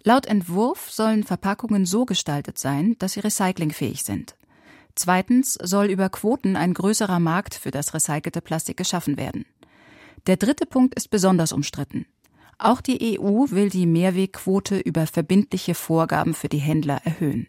Laut 0.03 0.25
Entwurf 0.25 0.91
sollen 0.91 1.23
Verpackungen 1.23 1.85
so 1.85 2.05
gestaltet 2.05 2.57
sein, 2.57 2.95
dass 2.99 3.13
sie 3.13 3.19
recyclingfähig 3.21 4.03
sind. 4.03 4.35
Zweitens 4.95 5.53
soll 5.61 5.87
über 5.87 6.09
Quoten 6.09 6.55
ein 6.55 6.73
größerer 6.73 7.19
Markt 7.19 7.55
für 7.55 7.71
das 7.71 7.93
recycelte 7.93 8.41
Plastik 8.41 8.77
geschaffen 8.77 9.17
werden. 9.17 9.45
Der 10.25 10.37
dritte 10.37 10.65
Punkt 10.65 10.95
ist 10.95 11.09
besonders 11.09 11.51
umstritten. 11.51 12.05
Auch 12.57 12.81
die 12.81 13.19
EU 13.19 13.45
will 13.49 13.69
die 13.69 13.85
Mehrwegquote 13.85 14.79
über 14.79 15.05
verbindliche 15.05 15.75
Vorgaben 15.75 16.33
für 16.33 16.49
die 16.49 16.57
Händler 16.57 17.01
erhöhen. 17.03 17.47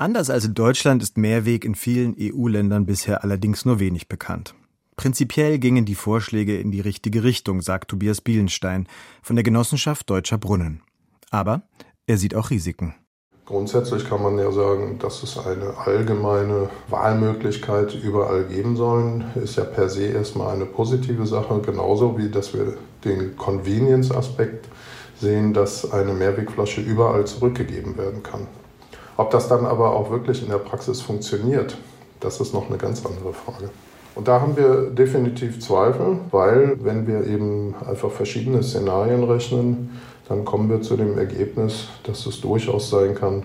Anders 0.00 0.30
als 0.30 0.46
in 0.46 0.54
Deutschland 0.54 1.02
ist 1.02 1.18
Mehrweg 1.18 1.62
in 1.62 1.74
vielen 1.74 2.16
EU-Ländern 2.18 2.86
bisher 2.86 3.22
allerdings 3.22 3.66
nur 3.66 3.80
wenig 3.80 4.08
bekannt. 4.08 4.54
Prinzipiell 4.96 5.58
gingen 5.58 5.84
die 5.84 5.94
Vorschläge 5.94 6.58
in 6.58 6.70
die 6.70 6.80
richtige 6.80 7.22
Richtung, 7.22 7.60
sagt 7.60 7.90
Tobias 7.90 8.22
Bielenstein 8.22 8.88
von 9.20 9.36
der 9.36 9.42
Genossenschaft 9.42 10.08
Deutscher 10.08 10.38
Brunnen. 10.38 10.80
Aber 11.30 11.64
er 12.06 12.16
sieht 12.16 12.34
auch 12.34 12.48
Risiken. 12.48 12.94
Grundsätzlich 13.44 14.08
kann 14.08 14.22
man 14.22 14.38
ja 14.38 14.50
sagen, 14.52 14.98
dass 14.98 15.22
es 15.22 15.36
eine 15.36 15.76
allgemeine 15.76 16.70
Wahlmöglichkeit 16.88 17.94
überall 18.02 18.44
geben 18.44 18.76
soll, 18.76 19.22
ist 19.34 19.56
ja 19.56 19.64
per 19.64 19.90
se 19.90 20.06
erstmal 20.06 20.54
eine 20.54 20.64
positive 20.64 21.26
Sache, 21.26 21.60
genauso 21.60 22.16
wie 22.16 22.30
dass 22.30 22.54
wir 22.54 22.78
den 23.04 23.36
Convenience-Aspekt 23.36 24.66
sehen, 25.20 25.52
dass 25.52 25.92
eine 25.92 26.14
Mehrwegflasche 26.14 26.80
überall 26.80 27.26
zurückgegeben 27.26 27.98
werden 27.98 28.22
kann. 28.22 28.46
Ob 29.20 29.28
das 29.28 29.48
dann 29.48 29.66
aber 29.66 29.94
auch 29.94 30.10
wirklich 30.10 30.42
in 30.42 30.48
der 30.48 30.56
Praxis 30.56 31.02
funktioniert, 31.02 31.76
das 32.20 32.40
ist 32.40 32.54
noch 32.54 32.68
eine 32.68 32.78
ganz 32.78 33.04
andere 33.04 33.34
Frage. 33.34 33.68
Und 34.14 34.28
da 34.28 34.40
haben 34.40 34.56
wir 34.56 34.88
definitiv 34.88 35.60
Zweifel, 35.60 36.20
weil 36.30 36.82
wenn 36.82 37.06
wir 37.06 37.26
eben 37.26 37.74
einfach 37.86 38.10
verschiedene 38.10 38.62
Szenarien 38.62 39.22
rechnen, 39.22 40.00
dann 40.26 40.46
kommen 40.46 40.70
wir 40.70 40.80
zu 40.80 40.96
dem 40.96 41.18
Ergebnis, 41.18 41.88
dass 42.04 42.24
es 42.24 42.40
durchaus 42.40 42.88
sein 42.88 43.14
kann, 43.14 43.42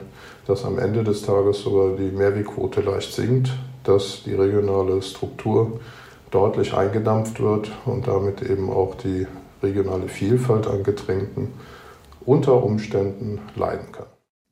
dass 0.48 0.64
am 0.64 0.80
Ende 0.80 1.04
des 1.04 1.24
Tages 1.24 1.64
sogar 1.64 1.98
die 1.98 2.10
Mehrwegquote 2.10 2.80
leicht 2.80 3.12
sinkt, 3.12 3.52
dass 3.84 4.24
die 4.24 4.34
regionale 4.34 5.02
Struktur 5.02 5.82
deutlich 6.32 6.74
eingedampft 6.74 7.42
wird 7.42 7.70
und 7.86 8.08
damit 8.08 8.42
eben 8.42 8.70
auch 8.70 8.96
die 8.96 9.28
regionale 9.62 10.08
Vielfalt 10.08 10.68
an 10.68 10.84
Getränken 10.84 11.50
unter 12.26 12.64
Umständen 12.64 13.42
leiden 13.58 13.92
kann. 13.92 14.06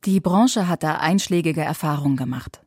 Die 0.06 0.20
Branche 0.20 0.68
hat 0.68 0.84
da 0.84 0.96
einschlägige 0.96 1.62
Erfahrungen 1.62 2.18
gemacht. 2.18 2.62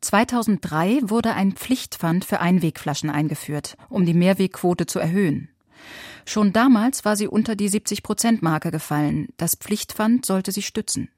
2003 0.00 1.00
wurde 1.02 1.34
ein 1.34 1.52
Pflichtpfand 1.52 2.24
für 2.24 2.40
Einwegflaschen 2.40 3.10
eingeführt, 3.10 3.76
um 3.88 4.04
die 4.04 4.14
Mehrwegquote 4.14 4.86
zu 4.86 4.98
erhöhen. 4.98 5.50
Schon 6.26 6.52
damals 6.52 7.04
war 7.04 7.16
sie 7.16 7.28
unter 7.28 7.54
die 7.54 7.70
70-Prozent-Marke 7.70 8.70
gefallen. 8.70 9.28
Das 9.36 9.54
Pflichtpfand 9.54 10.26
sollte 10.26 10.52
sie 10.52 10.62
stützen. 10.62 11.10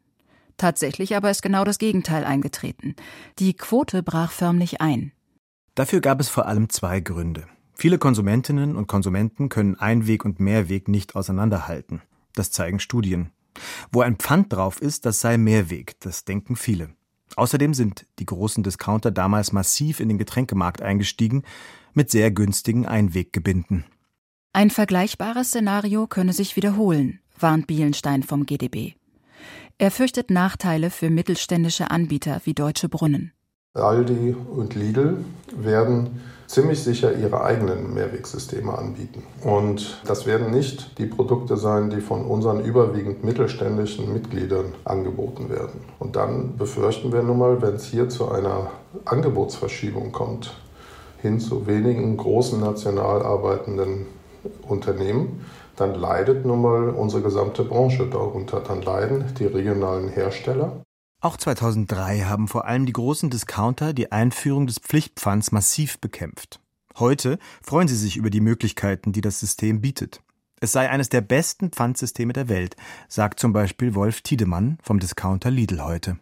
Tatsächlich 0.56 1.16
aber 1.16 1.30
ist 1.30 1.42
genau 1.42 1.64
das 1.64 1.78
Gegenteil 1.78 2.24
eingetreten. 2.24 2.94
Die 3.38 3.54
Quote 3.54 4.02
brach 4.02 4.30
förmlich 4.30 4.80
ein. 4.80 5.12
Dafür 5.74 6.00
gab 6.00 6.20
es 6.20 6.28
vor 6.28 6.46
allem 6.46 6.68
zwei 6.68 7.00
Gründe. 7.00 7.46
Viele 7.72 7.98
Konsumentinnen 7.98 8.76
und 8.76 8.86
Konsumenten 8.86 9.48
können 9.48 9.76
Einweg 9.76 10.24
und 10.24 10.38
Mehrweg 10.38 10.88
nicht 10.88 11.16
auseinanderhalten. 11.16 12.02
Das 12.34 12.50
zeigen 12.50 12.78
Studien. 12.78 13.30
Wo 13.90 14.00
ein 14.00 14.16
Pfand 14.16 14.52
drauf 14.52 14.80
ist, 14.80 15.06
das 15.06 15.20
sei 15.20 15.38
Mehrweg, 15.38 15.98
das 16.00 16.24
denken 16.24 16.56
viele. 16.56 16.90
Außerdem 17.36 17.74
sind 17.74 18.06
die 18.18 18.26
großen 18.26 18.62
Discounter 18.62 19.10
damals 19.10 19.52
massiv 19.52 20.00
in 20.00 20.08
den 20.08 20.18
Getränkemarkt 20.18 20.82
eingestiegen 20.82 21.42
mit 21.94 22.10
sehr 22.10 22.30
günstigen 22.30 22.86
Einweggebinden. 22.86 23.84
Ein 24.52 24.70
vergleichbares 24.70 25.48
Szenario 25.48 26.06
könne 26.06 26.32
sich 26.32 26.56
wiederholen, 26.56 27.20
warnt 27.38 27.66
Bielenstein 27.66 28.22
vom 28.22 28.44
GDB. 28.44 28.94
Er 29.78 29.90
fürchtet 29.90 30.30
Nachteile 30.30 30.90
für 30.90 31.10
mittelständische 31.10 31.90
Anbieter 31.90 32.40
wie 32.44 32.54
Deutsche 32.54 32.88
Brunnen. 32.88 33.32
Aldi 33.74 34.34
und 34.34 34.74
Lidl 34.74 35.24
werden 35.56 36.20
ziemlich 36.52 36.82
sicher 36.82 37.14
ihre 37.14 37.42
eigenen 37.42 37.94
Mehrwegsysteme 37.94 38.76
anbieten. 38.76 39.22
Und 39.42 40.02
das 40.04 40.26
werden 40.26 40.50
nicht 40.50 40.98
die 40.98 41.06
Produkte 41.06 41.56
sein, 41.56 41.88
die 41.88 42.02
von 42.02 42.26
unseren 42.26 42.62
überwiegend 42.62 43.24
mittelständischen 43.24 44.12
Mitgliedern 44.12 44.66
angeboten 44.84 45.48
werden. 45.48 45.80
Und 45.98 46.14
dann 46.14 46.58
befürchten 46.58 47.10
wir 47.10 47.22
nun 47.22 47.38
mal, 47.38 47.62
wenn 47.62 47.76
es 47.76 47.86
hier 47.86 48.10
zu 48.10 48.30
einer 48.30 48.70
Angebotsverschiebung 49.06 50.12
kommt, 50.12 50.52
hin 51.22 51.40
zu 51.40 51.66
wenigen 51.66 52.18
großen 52.18 52.60
national 52.60 53.22
arbeitenden 53.22 54.04
Unternehmen, 54.68 55.46
dann 55.76 55.94
leidet 55.94 56.44
nun 56.44 56.60
mal 56.60 56.90
unsere 56.90 57.22
gesamte 57.22 57.64
Branche 57.64 58.06
darunter. 58.08 58.60
Dann 58.60 58.82
leiden 58.82 59.24
die 59.38 59.46
regionalen 59.46 60.08
Hersteller. 60.08 60.81
Auch 61.22 61.36
2003 61.36 62.22
haben 62.22 62.48
vor 62.48 62.66
allem 62.66 62.84
die 62.84 62.92
großen 62.92 63.30
Discounter 63.30 63.92
die 63.92 64.10
Einführung 64.10 64.66
des 64.66 64.80
Pflichtpfands 64.80 65.52
massiv 65.52 66.00
bekämpft. 66.00 66.58
Heute 66.98 67.38
freuen 67.62 67.86
sie 67.86 67.94
sich 67.94 68.16
über 68.16 68.28
die 68.28 68.40
Möglichkeiten, 68.40 69.12
die 69.12 69.20
das 69.20 69.38
System 69.38 69.80
bietet. 69.80 70.20
Es 70.60 70.72
sei 70.72 70.90
eines 70.90 71.10
der 71.10 71.20
besten 71.20 71.70
Pfandsysteme 71.70 72.32
der 72.32 72.48
Welt, 72.48 72.74
sagt 73.06 73.38
zum 73.38 73.52
Beispiel 73.52 73.94
Wolf 73.94 74.22
Tiedemann 74.22 74.78
vom 74.82 74.98
Discounter 74.98 75.52
Lidl 75.52 75.84
heute. 75.84 76.18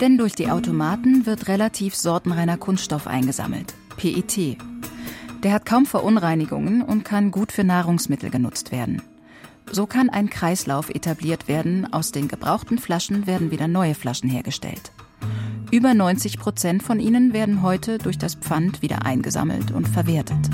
Denn 0.00 0.16
durch 0.16 0.34
die 0.34 0.48
Automaten 0.48 1.26
wird 1.26 1.48
relativ 1.48 1.94
sortenreiner 1.94 2.56
Kunststoff 2.56 3.06
eingesammelt, 3.06 3.74
PET. 3.98 4.56
Der 5.42 5.52
hat 5.52 5.66
kaum 5.66 5.84
Verunreinigungen 5.84 6.80
und 6.80 7.04
kann 7.04 7.30
gut 7.30 7.52
für 7.52 7.64
Nahrungsmittel 7.64 8.30
genutzt 8.30 8.72
werden. 8.72 9.02
So 9.70 9.86
kann 9.86 10.10
ein 10.10 10.30
Kreislauf 10.30 10.90
etabliert 10.90 11.48
werden, 11.48 11.92
aus 11.92 12.12
den 12.12 12.28
gebrauchten 12.28 12.78
Flaschen 12.78 13.26
werden 13.26 13.50
wieder 13.50 13.68
neue 13.68 13.94
Flaschen 13.94 14.28
hergestellt. 14.28 14.92
Über 15.70 15.94
90 15.94 16.38
Prozent 16.38 16.82
von 16.82 17.00
ihnen 17.00 17.32
werden 17.32 17.62
heute 17.62 17.98
durch 17.98 18.18
das 18.18 18.36
Pfand 18.36 18.82
wieder 18.82 19.04
eingesammelt 19.04 19.72
und 19.72 19.88
verwertet. 19.88 20.50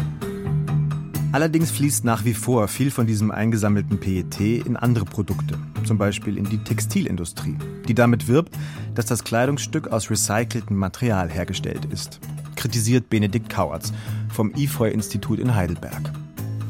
Allerdings 1.33 1.71
fließt 1.71 2.05
nach 2.05 2.25
wie 2.25 2.35
vor 2.35 2.67
viel 2.67 2.91
von 2.91 3.07
diesem 3.07 3.31
eingesammelten 3.31 4.01
PET 4.01 4.41
in 4.41 4.77
andere 4.77 5.05
Produkte, 5.05 5.59
zum 5.85 5.97
Beispiel 5.97 6.37
in 6.37 6.45
die 6.45 6.59
Textilindustrie, 6.59 7.57
die 7.87 7.95
damit 7.95 8.27
wirbt, 8.27 8.57
dass 8.95 9.07
das 9.07 9.23
Kleidungsstück 9.23 9.89
aus 9.89 10.11
recyceltem 10.11 10.77
Material 10.77 11.31
hergestellt 11.31 11.85
ist. 11.93 12.19
Kritisiert 12.57 13.11
Benedikt 13.11 13.49
Kauertz 13.49 13.93
vom 14.29 14.53
IFOI-Institut 14.55 15.39
in 15.39 15.55
Heidelberg. 15.55 16.13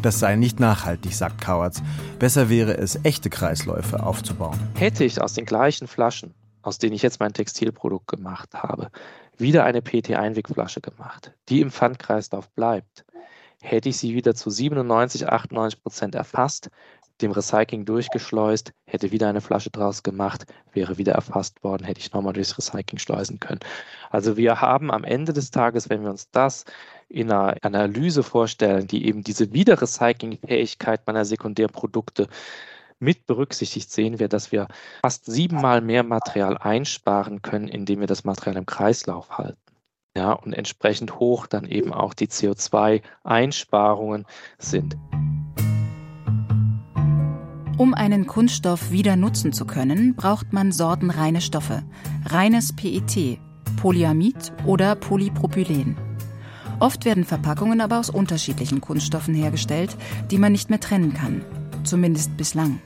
Das 0.02 0.19
sei 0.19 0.37
nicht 0.37 0.61
nachhaltig, 0.61 1.15
sagt 1.15 1.43
Kauertz. 1.43 1.82
Besser 2.19 2.49
wäre 2.49 2.76
es, 2.78 2.99
echte 3.04 3.28
Kreisläufe 3.28 4.02
aufzubauen. 4.02 4.58
Hätte 4.75 5.04
ich 5.04 5.21
aus 5.21 5.34
den 5.34 5.45
gleichen 5.45 5.86
Flaschen, 5.89 6.32
aus 6.63 6.78
denen 6.78 6.95
ich 6.95 7.02
jetzt 7.02 7.21
mein 7.21 7.34
Textilprodukt 7.34 8.06
gemacht 8.06 8.54
habe, 8.54 8.91
wieder 9.36 9.65
eine 9.65 9.82
PT-Einwegflasche 9.82 10.80
gemacht, 10.80 11.32
die 11.50 11.60
im 11.60 11.71
Pfandkreislauf 11.71 12.49
bleibt, 12.50 13.04
hätte 13.60 13.91
ich 13.91 13.99
sie 13.99 14.15
wieder 14.15 14.34
zu 14.34 14.49
97, 14.49 15.28
98 15.28 15.82
Prozent 15.82 16.15
erfasst, 16.15 16.71
dem 17.21 17.32
Recycling 17.32 17.84
durchgeschleust, 17.84 18.73
hätte 18.86 19.13
wieder 19.13 19.28
eine 19.28 19.43
Flasche 19.43 19.69
draus 19.69 20.02
gemacht, 20.02 20.47
wäre 20.73 20.97
wieder 20.97 21.13
erfasst 21.13 21.63
worden, 21.63 21.84
hätte 21.84 22.00
ich 22.00 22.13
nochmal 22.13 22.32
durchs 22.32 22.56
Recycling 22.56 22.99
schleusen 22.99 23.39
können. 23.39 23.60
Also 24.10 24.39
wir 24.39 24.63
haben 24.63 24.91
am 24.91 25.04
Ende 25.04 25.34
des 25.34 25.50
Tages, 25.50 25.91
wenn 25.91 26.02
wir 26.02 26.10
uns 26.10 26.30
das 26.30 26.65
in 27.10 27.30
einer 27.30 27.56
Analyse 27.62 28.23
vorstellen, 28.23 28.86
die 28.86 29.06
eben 29.06 29.23
diese 29.23 29.52
Wiederrecyclingfähigkeit 29.52 31.06
meiner 31.06 31.25
Sekundärprodukte 31.25 32.28
mit 33.00 33.26
berücksichtigt, 33.26 33.90
sehen 33.90 34.18
wir, 34.18 34.28
dass 34.28 34.52
wir 34.52 34.68
fast 35.02 35.25
siebenmal 35.25 35.80
mehr 35.80 36.04
Material 36.04 36.56
einsparen 36.58 37.42
können, 37.42 37.66
indem 37.66 38.00
wir 38.00 38.06
das 38.06 38.25
Material 38.25 38.56
im 38.56 38.66
Kreislauf 38.66 39.38
halten. 39.38 39.58
Ja, 40.16 40.32
und 40.32 40.52
entsprechend 40.52 41.18
hoch 41.18 41.46
dann 41.46 41.66
eben 41.66 41.92
auch 41.92 42.14
die 42.14 42.26
CO2-Einsparungen 42.26 44.26
sind. 44.58 44.96
Um 47.78 47.94
einen 47.94 48.26
Kunststoff 48.26 48.90
wieder 48.90 49.16
nutzen 49.16 49.52
zu 49.52 49.64
können, 49.64 50.14
braucht 50.14 50.52
man 50.52 50.70
sortenreine 50.70 51.40
Stoffe, 51.40 51.82
reines 52.26 52.76
PET, 52.76 53.38
Polyamid 53.80 54.52
oder 54.66 54.96
Polypropylen. 54.96 56.09
Oft 56.80 57.04
werden 57.04 57.25
Verpackungen 57.25 57.82
aber 57.82 57.99
aus 57.99 58.08
unterschiedlichen 58.08 58.80
Kunststoffen 58.80 59.34
hergestellt, 59.34 59.97
die 60.30 60.38
man 60.38 60.52
nicht 60.52 60.71
mehr 60.71 60.80
trennen 60.80 61.12
kann. 61.12 61.45
Zumindest 61.84 62.36
bislang. 62.38 62.80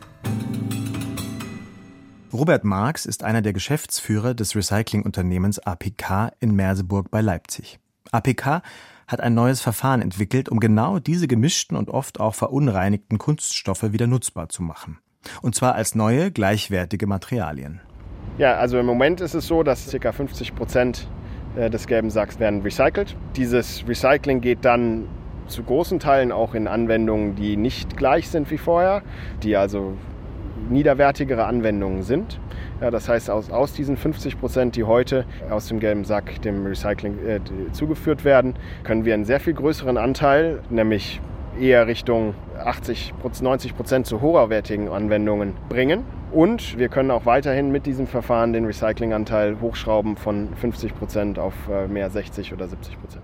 Robert 2.32 2.64
Marx 2.64 3.06
ist 3.06 3.22
einer 3.22 3.40
der 3.40 3.52
Geschäftsführer 3.52 4.34
des 4.34 4.56
Recyclingunternehmens 4.56 5.60
APK 5.60 6.32
in 6.40 6.56
Merseburg 6.56 7.08
bei 7.12 7.20
Leipzig. 7.20 7.78
APK 8.10 8.62
hat 9.06 9.20
ein 9.20 9.34
neues 9.34 9.60
Verfahren 9.60 10.02
entwickelt, 10.02 10.48
um 10.48 10.58
genau 10.58 10.98
diese 10.98 11.28
gemischten 11.28 11.76
und 11.76 11.88
oft 11.88 12.18
auch 12.18 12.34
verunreinigten 12.34 13.18
Kunststoffe 13.18 13.92
wieder 13.92 14.08
nutzbar 14.08 14.48
zu 14.48 14.64
machen. 14.64 14.98
Und 15.40 15.54
zwar 15.54 15.76
als 15.76 15.94
neue, 15.94 16.32
gleichwertige 16.32 17.06
Materialien. 17.06 17.80
Ja, 18.38 18.56
also 18.56 18.80
im 18.80 18.86
Moment 18.86 19.20
ist 19.20 19.34
es 19.34 19.46
so, 19.46 19.62
dass 19.62 19.88
ca. 19.88 20.10
50 20.10 20.56
Prozent 20.56 21.06
des 21.56 21.86
gelben 21.86 22.10
Sacks 22.10 22.38
werden 22.38 22.62
recycelt. 22.62 23.16
Dieses 23.36 23.86
Recycling 23.86 24.40
geht 24.40 24.64
dann 24.64 25.06
zu 25.46 25.62
großen 25.62 25.98
Teilen 25.98 26.32
auch 26.32 26.54
in 26.54 26.66
Anwendungen, 26.66 27.34
die 27.34 27.56
nicht 27.56 27.96
gleich 27.96 28.28
sind 28.28 28.50
wie 28.50 28.58
vorher, 28.58 29.02
die 29.42 29.56
also 29.56 29.94
niederwertigere 30.70 31.44
Anwendungen 31.44 32.02
sind. 32.02 32.40
Ja, 32.80 32.90
das 32.90 33.08
heißt, 33.08 33.30
aus, 33.30 33.50
aus 33.50 33.72
diesen 33.72 33.96
50 33.96 34.40
Prozent, 34.40 34.76
die 34.76 34.84
heute 34.84 35.24
aus 35.50 35.68
dem 35.68 35.80
gelben 35.80 36.04
Sack 36.04 36.40
dem 36.42 36.66
Recycling 36.66 37.18
äh, 37.26 37.40
zugeführt 37.72 38.24
werden, 38.24 38.54
können 38.82 39.04
wir 39.04 39.14
einen 39.14 39.24
sehr 39.24 39.40
viel 39.40 39.54
größeren 39.54 39.96
Anteil, 39.96 40.60
nämlich 40.70 41.20
eher 41.60 41.86
Richtung 41.86 42.34
80, 42.58 43.14
90 43.42 43.76
Prozent 43.76 44.06
zu 44.06 44.20
hoherwertigen 44.20 44.88
Anwendungen 44.88 45.54
bringen. 45.68 46.04
Und 46.34 46.76
wir 46.78 46.88
können 46.88 47.12
auch 47.12 47.26
weiterhin 47.26 47.70
mit 47.70 47.86
diesem 47.86 48.08
Verfahren 48.08 48.52
den 48.52 48.64
Recyclinganteil 48.64 49.60
hochschrauben 49.60 50.16
von 50.16 50.52
50 50.56 50.92
Prozent 50.96 51.38
auf 51.38 51.54
äh, 51.70 51.86
mehr 51.86 52.10
60 52.10 52.52
oder 52.52 52.66
70 52.66 53.00
Prozent. 53.00 53.22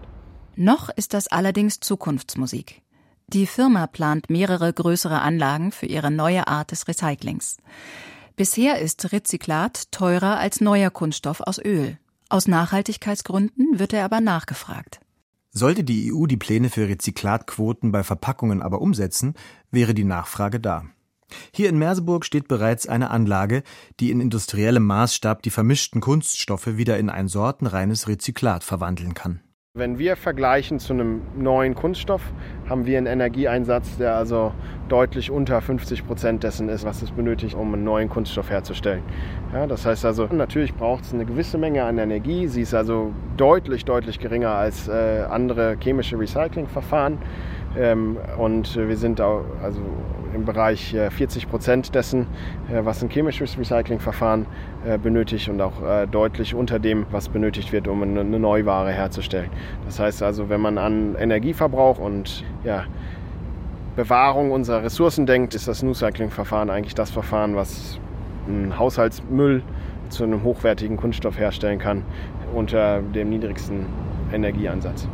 Noch 0.54 0.90
ist 0.90 1.12
das 1.12 1.26
allerdings 1.26 1.80
Zukunftsmusik. 1.80 2.82
Die 3.26 3.48
Firma 3.48 3.88
plant 3.88 4.30
mehrere 4.30 4.72
größere 4.72 5.22
Anlagen 5.22 5.72
für 5.72 5.86
ihre 5.86 6.12
neue 6.12 6.46
Art 6.46 6.70
des 6.70 6.86
Recyclings. 6.86 7.56
Bisher 8.36 8.78
ist 8.78 9.12
Rezyklat 9.12 9.90
teurer 9.90 10.38
als 10.38 10.60
neuer 10.60 10.90
Kunststoff 10.90 11.40
aus 11.40 11.58
Öl. 11.58 11.98
Aus 12.28 12.46
Nachhaltigkeitsgründen 12.46 13.80
wird 13.80 13.92
er 13.92 14.04
aber 14.04 14.20
nachgefragt. 14.20 15.00
Sollte 15.50 15.82
die 15.82 16.12
EU 16.12 16.26
die 16.26 16.36
Pläne 16.36 16.70
für 16.70 16.88
Rezyklatquoten 16.88 17.90
bei 17.90 18.04
Verpackungen 18.04 18.62
aber 18.62 18.80
umsetzen, 18.80 19.34
wäre 19.72 19.94
die 19.94 20.04
Nachfrage 20.04 20.60
da. 20.60 20.84
Hier 21.52 21.68
in 21.68 21.78
Merseburg 21.78 22.24
steht 22.24 22.48
bereits 22.48 22.88
eine 22.88 23.10
Anlage, 23.10 23.62
die 24.00 24.10
in 24.10 24.20
industriellem 24.20 24.84
Maßstab 24.84 25.42
die 25.42 25.50
vermischten 25.50 26.00
Kunststoffe 26.00 26.76
wieder 26.76 26.98
in 26.98 27.10
ein 27.10 27.28
sortenreines 27.28 28.08
Rezyklat 28.08 28.64
verwandeln 28.64 29.14
kann. 29.14 29.40
Wenn 29.78 30.00
wir 30.00 30.16
vergleichen 30.16 30.80
zu 30.80 30.92
einem 30.92 31.22
neuen 31.38 31.76
Kunststoff, 31.76 32.22
haben 32.68 32.86
wir 32.86 32.98
einen 32.98 33.06
Energieeinsatz, 33.06 33.98
der 33.98 34.16
also 34.16 34.52
deutlich 34.88 35.30
unter 35.30 35.60
50 35.60 36.08
Prozent 36.08 36.42
dessen 36.42 36.68
ist, 36.68 36.84
was 36.84 37.02
es 37.02 37.12
benötigt, 37.12 37.54
um 37.54 37.72
einen 37.72 37.84
neuen 37.84 38.08
Kunststoff 38.08 38.50
herzustellen. 38.50 39.04
Ja, 39.52 39.68
das 39.68 39.86
heißt 39.86 40.04
also, 40.04 40.26
natürlich 40.26 40.74
braucht 40.74 41.04
es 41.04 41.14
eine 41.14 41.24
gewisse 41.24 41.56
Menge 41.56 41.84
an 41.84 41.98
Energie. 41.98 42.48
Sie 42.48 42.62
ist 42.62 42.74
also 42.74 43.14
deutlich, 43.36 43.84
deutlich 43.84 44.18
geringer 44.18 44.50
als 44.50 44.88
äh, 44.88 45.22
andere 45.30 45.76
chemische 45.80 46.18
Recyclingverfahren. 46.18 47.18
Ähm, 47.78 48.16
und 48.38 48.76
wir 48.76 48.96
sind 48.96 49.20
auch, 49.20 49.44
also 49.62 49.80
im 50.34 50.44
Bereich 50.44 50.96
40 51.10 51.48
Prozent 51.48 51.94
dessen, 51.94 52.28
was 52.68 53.02
ein 53.02 53.10
chemisches 53.10 53.58
Recyclingverfahren 53.58 54.46
benötigt 55.02 55.48
und 55.48 55.60
auch 55.60 56.06
deutlich 56.08 56.54
unter 56.54 56.78
dem, 56.78 57.04
was 57.10 57.28
benötigt 57.28 57.72
wird, 57.72 57.88
um 57.88 58.00
eine 58.04 58.22
Neuware 58.22 58.92
herzustellen. 58.92 59.50
Das 59.86 59.98
heißt 59.98 60.22
also, 60.22 60.48
wenn 60.48 60.60
man 60.60 60.78
an 60.78 61.16
Energieverbrauch 61.18 61.98
und 61.98 62.44
ja, 62.62 62.84
Bewahrung 63.96 64.52
unserer 64.52 64.84
Ressourcen 64.84 65.26
denkt, 65.26 65.56
ist 65.56 65.66
das 65.66 65.82
Recycling-Verfahren 65.82 66.70
eigentlich 66.70 66.94
das 66.94 67.10
Verfahren, 67.10 67.56
was 67.56 67.98
einen 68.46 68.78
Haushaltsmüll 68.78 69.64
zu 70.10 70.22
einem 70.22 70.44
hochwertigen 70.44 70.96
Kunststoff 70.96 71.38
herstellen 71.38 71.80
kann 71.80 72.04
unter 72.54 73.02
dem 73.02 73.30
niedrigsten 73.30 73.86
Energieansatz. 74.32 75.08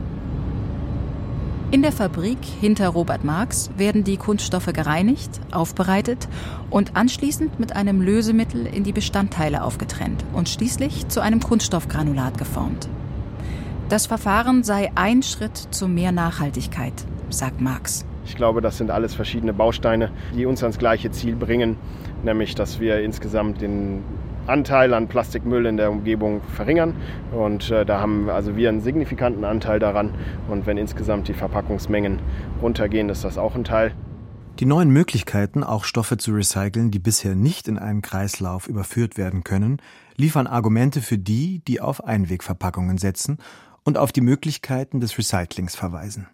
In 1.73 1.83
der 1.83 1.91
Fabrik 1.91 2.39
hinter 2.61 2.91
Robert 2.91 3.25
Marx 3.25 3.71
werden 3.77 4.05
die 4.05 4.17
Kunststoffe 4.17 4.73
gereinigt, 4.73 5.41
aufbereitet 5.51 6.29
und 6.71 6.95
anschließend 6.95 7.59
mit 7.59 7.75
einem 7.75 8.01
Lösemittel 8.01 8.67
in 8.67 8.85
die 8.85 8.93
Bestandteile 8.93 9.65
aufgetrennt 9.65 10.25
und 10.33 10.49
schließlich 10.49 11.09
zu 11.09 11.21
einem 11.21 11.41
Kunststoffgranulat 11.41 12.39
geformt. 12.39 12.89
Das 13.89 14.07
Verfahren 14.07 14.63
sei 14.63 14.93
ein 14.95 15.25
Schritt 15.25 15.57
zu 15.57 15.89
mehr 15.89 16.13
Nachhaltigkeit, 16.13 16.95
sagt 17.31 17.61
Marx. 17.61 18.07
Ich 18.27 18.37
glaube, 18.37 18.61
das 18.61 18.79
sind 18.79 18.93
alles 18.93 19.15
verschiedene 19.15 19.53
Bausteine, 19.53 20.13
die 20.37 20.47
uns 20.47 20.63
ans 20.63 20.79
gleiche 20.79 21.11
Ziel 21.11 21.35
bringen, 21.35 21.77
nämlich 22.23 22.55
dass 22.55 22.79
wir 22.79 23.01
insgesamt 23.01 23.61
den 23.61 24.05
Anteil 24.47 24.95
an 24.95 25.09
Plastikmüll 25.09 25.67
in 25.67 25.77
der 25.77 25.91
Umgebung 25.91 26.41
verringern. 26.55 26.95
Und 27.33 27.71
äh, 27.71 27.85
da 27.85 28.01
haben 28.01 28.31
also 28.31 28.57
wir 28.57 28.69
einen 28.69 28.81
signifikanten 28.81 29.45
Anteil 29.45 29.79
daran. 29.79 30.15
Und 30.49 30.67
wenn 30.67 30.77
insgesamt 30.77 31.29
die 31.29 31.35
Verpackungsmengen 31.35 32.21
runtergehen, 32.63 33.09
ist 33.09 33.25
das 33.25 33.39
auch 33.39 33.55
ein 33.55 33.65
Teil. 33.65 33.93
Die 34.59 34.65
neuen 34.65 34.89
Möglichkeiten, 34.89 35.63
auch 35.63 35.85
Stoffe 35.85 36.17
zu 36.17 36.33
recyceln, 36.33 36.91
die 36.91 36.99
bisher 36.99 37.35
nicht 37.35 37.69
in 37.69 37.79
einen 37.79 38.01
Kreislauf 38.01 38.69
überführt 38.69 39.19
werden 39.19 39.45
können, 39.45 39.83
liefern 40.17 40.47
Argumente 40.47 41.03
für 41.03 41.19
die, 41.19 41.61
die 41.69 41.83
auf 41.83 42.03
Einwegverpackungen 42.03 42.97
setzen 42.97 43.37
und 43.85 43.99
auf 43.99 44.13
die 44.13 44.23
Möglichkeiten 44.23 45.01
des 45.01 45.19
Recyclings 45.19 45.77
verweisen. 45.77 46.29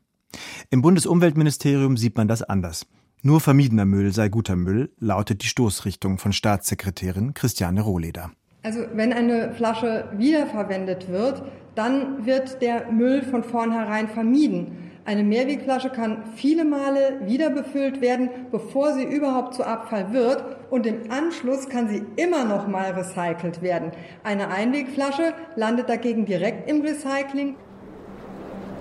Im 0.70 0.83
Bundesumweltministerium 0.83 1.96
sieht 1.96 2.16
man 2.16 2.29
das 2.29 2.42
anders. 2.42 2.87
Nur 3.24 3.40
vermiedener 3.40 3.85
Müll 3.85 4.12
sei 4.12 4.28
guter 4.28 4.56
Müll, 4.56 4.90
lautet 4.98 5.44
die 5.44 5.46
Stoßrichtung 5.46 6.18
von 6.18 6.32
Staatssekretärin 6.32 7.35
Christiane 7.35 7.80
Rohleder. 7.80 8.32
Also 8.64 8.80
wenn 8.94 9.12
eine 9.12 9.52
Flasche 9.52 10.08
wiederverwendet 10.16 11.08
wird, 11.08 11.44
dann 11.76 12.26
wird 12.26 12.61
der 12.61 12.90
Müll 12.90 13.22
von 13.22 13.44
vornherein 13.44 14.08
vermieden. 14.08 14.90
Eine 15.04 15.22
Mehrwegflasche 15.22 15.90
kann 15.90 16.24
viele 16.35 16.64
Male 16.64 17.20
wieder 17.24 17.50
befüllt 17.50 18.00
werden, 18.00 18.28
bevor 18.50 18.94
sie 18.94 19.04
überhaupt 19.04 19.54
zu 19.54 19.64
Abfall 19.64 20.12
wird 20.12 20.44
und 20.70 20.85
im 20.85 21.08
Anschluss 21.08 21.68
kann 21.68 21.88
sie 21.88 22.02
immer 22.16 22.44
noch 22.44 22.66
mal 22.66 22.90
recycelt 22.90 23.62
werden. 23.62 23.92
Eine 24.24 24.48
Einwegflasche 24.48 25.32
landet 25.54 25.88
dagegen 25.88 26.26
direkt 26.26 26.68
im 26.68 26.80
Recycling. 26.80 27.54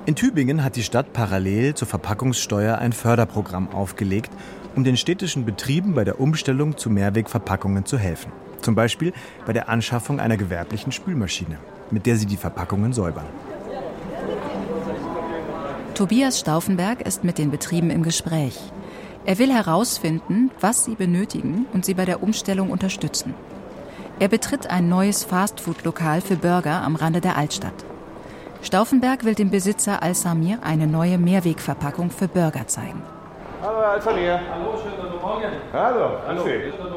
In 0.07 0.15
Tübingen 0.15 0.63
hat 0.63 0.75
die 0.75 0.83
Stadt 0.83 1.13
parallel 1.13 1.75
zur 1.75 1.87
Verpackungssteuer 1.87 2.79
ein 2.79 2.91
Förderprogramm 2.91 3.69
aufgelegt, 3.69 4.31
um 4.75 4.83
den 4.83 4.97
städtischen 4.97 5.45
Betrieben 5.45 5.93
bei 5.93 6.03
der 6.03 6.19
Umstellung 6.19 6.75
zu 6.75 6.89
Mehrwegverpackungen 6.89 7.85
zu 7.85 7.99
helfen. 7.99 8.31
Zum 8.61 8.73
Beispiel 8.73 9.13
bei 9.45 9.53
der 9.53 9.69
Anschaffung 9.69 10.19
einer 10.19 10.37
gewerblichen 10.37 10.91
Spülmaschine, 10.91 11.59
mit 11.91 12.07
der 12.07 12.15
sie 12.15 12.25
die 12.25 12.37
Verpackungen 12.37 12.93
säubern. 12.93 13.25
Tobias 15.93 16.39
Stauffenberg 16.39 17.01
ist 17.05 17.23
mit 17.23 17.37
den 17.37 17.51
Betrieben 17.51 17.91
im 17.91 18.01
Gespräch. 18.01 18.57
Er 19.25 19.37
will 19.37 19.53
herausfinden, 19.53 20.49
was 20.59 20.83
sie 20.83 20.95
benötigen 20.95 21.67
und 21.73 21.85
sie 21.85 21.93
bei 21.93 22.05
der 22.05 22.23
Umstellung 22.23 22.71
unterstützen. 22.71 23.35
Er 24.19 24.29
betritt 24.29 24.67
ein 24.67 24.89
neues 24.89 25.23
Fastfood-Lokal 25.23 26.21
für 26.21 26.37
Burger 26.37 26.81
am 26.81 26.95
Rande 26.95 27.21
der 27.21 27.37
Altstadt. 27.37 27.85
Stauffenberg 28.63 29.25
will 29.25 29.33
dem 29.33 29.49
Besitzer 29.49 30.03
Al-Samir 30.03 30.59
eine 30.61 30.85
neue 30.85 31.17
Mehrwegverpackung 31.17 32.11
für 32.11 32.27
Burger 32.27 32.67
zeigen. 32.67 33.01
Hallo, 33.61 33.79
Al-Samir. 33.79 34.39
Hallo, 34.51 34.77
schönen 34.77 34.95
guten 35.01 35.21
Morgen. 35.21 35.51
Hallo, 35.73 36.17
Hallo. 36.27 36.45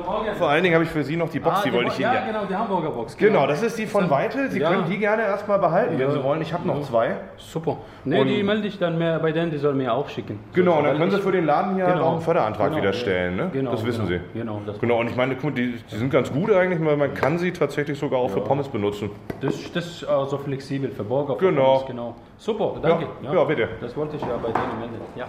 Vor 0.05 0.49
allen 0.49 0.63
Dingen 0.63 0.75
habe 0.75 0.85
ich 0.85 0.91
für 0.91 1.03
Sie 1.03 1.17
noch 1.17 1.29
die 1.29 1.41
Box, 1.41 1.61
ah, 1.61 1.63
die, 1.65 1.73
wollte 1.73 1.91
ich 1.91 2.01
Ihnen 2.01 2.13
Ja, 2.13 2.27
genau, 2.27 2.45
die 2.45 2.55
Hamburger 2.55 2.91
Box. 2.91 3.17
Genau. 3.17 3.33
genau, 3.33 3.47
das 3.47 3.63
ist 3.63 3.79
die 3.79 3.87
von 3.87 4.11
Weitel. 4.11 4.51
Sie 4.51 4.61
ja. 4.61 4.71
können 4.71 4.85
die 4.89 4.99
gerne 4.99 5.23
erstmal 5.23 5.59
behalten, 5.59 5.99
wenn 5.99 6.09
ja. 6.09 6.13
Sie 6.13 6.23
wollen. 6.23 6.43
Ich 6.43 6.53
habe 6.53 6.67
noch 6.67 6.83
zwei. 6.83 7.17
Super. 7.37 7.79
Nee, 8.05 8.21
und 8.21 8.29
die 8.29 8.43
melde 8.43 8.69
ich 8.69 8.79
dann 8.79 8.99
mehr 8.99 9.19
bei 9.19 9.33
denen, 9.33 9.51
die 9.51 9.59
sollen 9.59 9.77
mir 9.77 9.93
auch 9.93 10.09
schicken. 10.09 10.39
Genau, 10.53 10.79
und 10.79 10.85
dann 10.85 10.99
können 10.99 11.11
Sie 11.11 11.19
für 11.19 11.33
den 11.33 11.47
Laden 11.47 11.75
hier 11.75 11.87
genau. 11.87 12.03
auch 12.03 12.13
einen 12.13 12.21
Förderantrag 12.21 12.71
genau. 12.71 12.83
wieder 12.83 12.93
stellen. 12.93 13.37
Ne? 13.37 13.51
Genau, 13.53 13.71
das 13.71 13.85
wissen 13.85 14.07
genau. 14.07 14.21
Sie. 14.33 14.39
Genau, 14.39 14.61
das 14.67 14.79
genau, 14.79 15.01
und 15.01 15.09
ich 15.09 15.17
meine, 15.17 15.35
die, 15.37 15.51
die 15.91 15.97
sind 15.97 16.11
ganz 16.11 16.33
gut 16.33 16.53
eigentlich, 16.53 16.85
weil 16.85 16.97
man 16.97 17.15
kann 17.15 17.39
sie 17.39 17.53
tatsächlich 17.53 17.99
sogar 17.99 18.21
auch 18.21 18.29
ja. 18.29 18.35
für 18.35 18.41
Pommes 18.41 18.69
benutzen. 18.69 19.11
Das, 19.41 19.73
das 19.73 19.87
ist 19.87 20.03
äh, 20.03 20.07
so 20.07 20.39
flexibel 20.39 20.91
für 20.91 21.05
Burger. 21.05 21.37
Für 21.37 21.51
genau. 21.51 21.79
Pommes, 21.79 21.87
genau. 21.87 22.15
Super, 22.37 22.75
danke. 22.83 23.07
Ja, 23.23 23.33
ja, 23.33 23.45
bitte. 23.45 23.69
Das 23.81 23.97
wollte 23.97 24.17
ich 24.17 24.23
ja 24.23 24.37
bei 24.37 24.53
denen 24.53 24.79
melden. 24.81 25.01
Ja. 25.17 25.27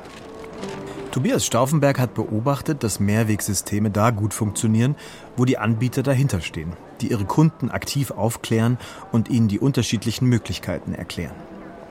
Tobias 1.11 1.45
Stauffenberg 1.45 1.97
hat 1.97 2.13
beobachtet, 2.13 2.83
dass 2.83 2.99
Mehrwegsysteme 2.99 3.89
da 3.89 4.09
gut 4.09 4.33
funktionieren, 4.33 4.95
wo 5.37 5.45
die 5.45 5.57
Anbieter 5.57 6.03
dahinter 6.03 6.41
stehen, 6.41 6.73
die 6.99 7.07
ihre 7.07 7.23
Kunden 7.23 7.71
aktiv 7.71 8.11
aufklären 8.11 8.77
und 9.13 9.29
ihnen 9.29 9.47
die 9.47 9.59
unterschiedlichen 9.59 10.27
Möglichkeiten 10.27 10.93
erklären. 10.93 11.35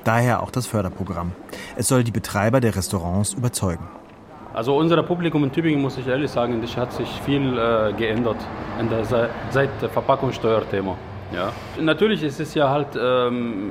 Daher 0.04 0.42
auch 0.42 0.50
das 0.50 0.66
Förderprogramm. 0.66 1.32
Es 1.76 1.88
soll 1.88 2.04
die 2.04 2.10
Betreiber 2.10 2.60
der 2.60 2.76
Restaurants 2.76 3.32
überzeugen. 3.32 3.88
Also 4.52 4.76
unser 4.76 5.02
Publikum 5.02 5.42
in 5.42 5.50
Tübingen, 5.50 5.80
muss 5.80 5.96
ich 5.96 6.06
ehrlich 6.06 6.30
sagen, 6.30 6.60
das 6.60 6.76
hat 6.76 6.92
sich 6.92 7.08
viel 7.24 7.58
äh, 7.58 7.92
geändert 7.94 8.36
der, 8.90 9.30
seit 9.50 9.70
Verpackungssteuerthema. 9.90 10.96
Ja. 11.32 11.52
Natürlich 11.80 12.22
ist 12.22 12.38
es 12.38 12.54
ja 12.54 12.68
halt 12.68 12.88
ähm, 13.00 13.70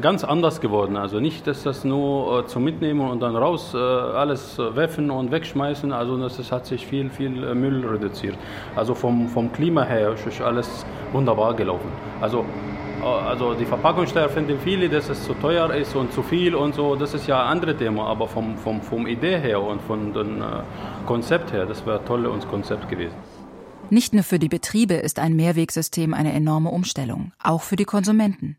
ganz 0.00 0.24
anders 0.24 0.60
geworden. 0.60 0.96
Also 0.96 1.20
nicht, 1.20 1.46
dass 1.46 1.62
das 1.62 1.84
nur 1.84 2.40
äh, 2.40 2.46
zum 2.46 2.64
Mitnehmen 2.64 3.00
und 3.00 3.20
dann 3.20 3.34
raus 3.34 3.74
äh, 3.74 3.78
alles 3.78 4.58
werfen 4.58 5.10
und 5.10 5.30
wegschmeißen. 5.30 5.92
Also 5.92 6.16
das, 6.18 6.36
das 6.36 6.52
hat 6.52 6.66
sich 6.66 6.86
viel, 6.86 7.10
viel 7.10 7.42
äh, 7.42 7.54
Müll 7.54 7.84
reduziert. 7.86 8.36
Also 8.76 8.94
vom, 8.94 9.28
vom 9.28 9.52
Klima 9.52 9.82
her 9.82 10.12
ist 10.12 10.40
alles 10.40 10.86
wunderbar 11.12 11.54
gelaufen. 11.54 11.90
Also 12.20 12.44
äh, 13.02 13.04
also 13.04 13.54
die 13.54 13.64
Verpackungssteuer 13.64 14.28
finden 14.28 14.58
viele, 14.62 14.88
dass 14.88 15.08
es 15.08 15.24
zu 15.24 15.34
teuer 15.34 15.72
ist 15.74 15.94
und 15.96 16.12
zu 16.12 16.22
viel 16.22 16.54
und 16.54 16.74
so. 16.74 16.94
Das 16.94 17.14
ist 17.14 17.26
ja 17.26 17.42
ein 17.42 17.48
anderes 17.48 17.76
Thema. 17.78 18.06
Aber 18.06 18.28
vom, 18.28 18.56
vom, 18.56 18.80
vom 18.80 19.06
Idee 19.06 19.38
her 19.38 19.60
und 19.60 19.82
von 19.82 20.12
dem 20.12 20.40
äh, 20.40 20.44
Konzept 21.06 21.52
her, 21.52 21.66
das 21.66 21.84
wäre 21.86 21.98
ein 21.98 22.04
tolles 22.04 22.46
Konzept 22.48 22.88
gewesen. 22.88 23.31
Nicht 23.92 24.14
nur 24.14 24.22
für 24.22 24.38
die 24.38 24.48
Betriebe 24.48 24.94
ist 24.94 25.18
ein 25.18 25.36
Mehrwegsystem 25.36 26.14
eine 26.14 26.32
enorme 26.32 26.70
Umstellung, 26.70 27.34
auch 27.38 27.60
für 27.60 27.76
die 27.76 27.84
Konsumenten. 27.84 28.56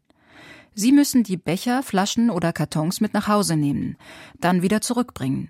Sie 0.76 0.91
müssen 0.91 1.24
die 1.24 1.38
Becher, 1.38 1.82
Flaschen 1.82 2.30
oder 2.30 2.54
Kartons 2.54 3.02
mit 3.02 3.15
nach 3.15 3.28
Hause 3.28 3.56
nehmen, 3.56 3.98
dann 4.39 4.62
wieder 4.62 4.80
zurückbringen. 4.82 5.50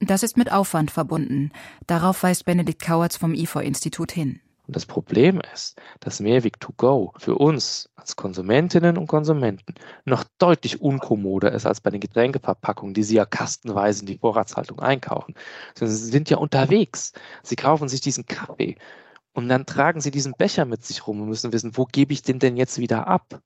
Das 0.00 0.22
ist 0.22 0.36
mit 0.36 0.52
Aufwand 0.52 0.90
verbunden. 0.90 1.50
Darauf 1.86 2.22
weist 2.22 2.44
Benedikt 2.44 2.82
Kauertz 2.82 3.16
vom 3.16 3.32
IFO-Institut 3.32 4.12
hin. 4.12 4.40
Und 4.66 4.76
das 4.76 4.84
Problem 4.84 5.40
ist, 5.54 5.80
dass 6.00 6.20
Mehrweg 6.20 6.60
to 6.60 6.74
go 6.76 7.14
für 7.16 7.36
uns 7.36 7.88
als 7.96 8.16
Konsumentinnen 8.16 8.98
und 8.98 9.06
Konsumenten 9.06 9.76
noch 10.04 10.24
deutlich 10.36 10.82
unkommoder 10.82 11.52
ist 11.52 11.64
als 11.64 11.80
bei 11.80 11.88
den 11.88 12.00
Getränkeverpackungen, 12.00 12.92
die 12.92 13.02
sie 13.02 13.14
ja 13.14 13.24
kastenweise 13.24 14.00
in 14.00 14.06
die 14.08 14.18
Vorratshaltung 14.18 14.80
einkaufen. 14.80 15.34
Sie 15.74 15.86
sind 15.86 16.28
ja 16.28 16.36
unterwegs. 16.36 17.14
Sie 17.42 17.56
kaufen 17.56 17.88
sich 17.88 18.02
diesen 18.02 18.26
Kaffee 18.26 18.76
und 19.32 19.48
dann 19.48 19.66
tragen 19.66 20.00
sie 20.00 20.10
diesen 20.10 20.34
Becher 20.36 20.64
mit 20.64 20.84
sich 20.84 21.06
rum 21.06 21.20
und 21.20 21.28
müssen 21.28 21.52
wissen, 21.52 21.76
wo 21.76 21.84
gebe 21.84 22.12
ich 22.12 22.22
den 22.22 22.38
denn 22.38 22.56
jetzt 22.56 22.78
wieder 22.78 23.06
ab? 23.06 23.40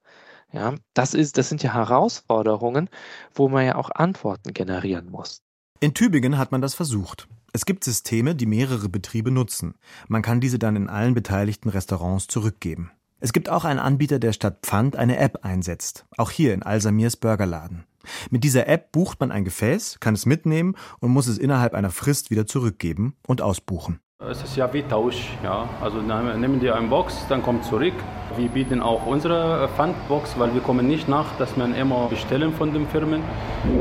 Ja, 0.52 0.74
das 0.94 1.14
ist, 1.14 1.38
das 1.38 1.48
sind 1.48 1.62
ja 1.62 1.74
Herausforderungen, 1.74 2.88
wo 3.34 3.48
man 3.48 3.66
ja 3.66 3.74
auch 3.74 3.90
Antworten 3.90 4.54
generieren 4.54 5.10
muss. 5.10 5.42
In 5.80 5.92
Tübingen 5.92 6.38
hat 6.38 6.52
man 6.52 6.62
das 6.62 6.74
versucht. 6.74 7.28
Es 7.52 7.66
gibt 7.66 7.84
Systeme, 7.84 8.34
die 8.34 8.46
mehrere 8.46 8.88
Betriebe 8.88 9.30
nutzen. 9.30 9.74
Man 10.08 10.22
kann 10.22 10.40
diese 10.40 10.58
dann 10.58 10.76
in 10.76 10.88
allen 10.88 11.14
beteiligten 11.14 11.68
Restaurants 11.68 12.26
zurückgeben. 12.26 12.90
Es 13.18 13.32
gibt 13.32 13.48
auch 13.48 13.64
einen 13.64 13.78
Anbieter, 13.78 14.18
der 14.18 14.32
statt 14.32 14.58
Pfand 14.62 14.94
eine 14.96 15.16
App 15.18 15.44
einsetzt. 15.44 16.06
Auch 16.16 16.30
hier 16.30 16.52
in 16.52 16.62
Alsamirs 16.62 17.16
Burgerladen. 17.16 17.84
Mit 18.30 18.44
dieser 18.44 18.68
App 18.68 18.92
bucht 18.92 19.20
man 19.20 19.32
ein 19.32 19.44
Gefäß, 19.44 19.98
kann 20.00 20.14
es 20.14 20.26
mitnehmen 20.26 20.76
und 21.00 21.10
muss 21.10 21.26
es 21.26 21.38
innerhalb 21.38 21.74
einer 21.74 21.90
Frist 21.90 22.30
wieder 22.30 22.46
zurückgeben 22.46 23.16
und 23.26 23.42
ausbuchen. 23.42 24.00
Es 24.18 24.42
ist 24.42 24.56
ja 24.56 24.72
wie 24.72 24.82
Tausch. 24.82 25.28
Ja. 25.44 25.68
Also 25.80 25.98
nehmen 25.98 26.58
die 26.58 26.70
eine 26.70 26.88
Box, 26.88 27.26
dann 27.28 27.42
kommt 27.42 27.64
zurück. 27.64 27.92
Wir 28.36 28.48
bieten 28.48 28.80
auch 28.80 29.06
unsere 29.06 29.68
Pfandbox, 29.76 30.38
weil 30.38 30.54
wir 30.54 30.62
kommen 30.62 30.88
nicht 30.88 31.06
nach, 31.06 31.36
dass 31.38 31.56
man 31.58 31.74
immer 31.74 32.08
bestellen 32.08 32.52
von 32.54 32.72
den 32.72 32.88
Firmen, 32.88 33.20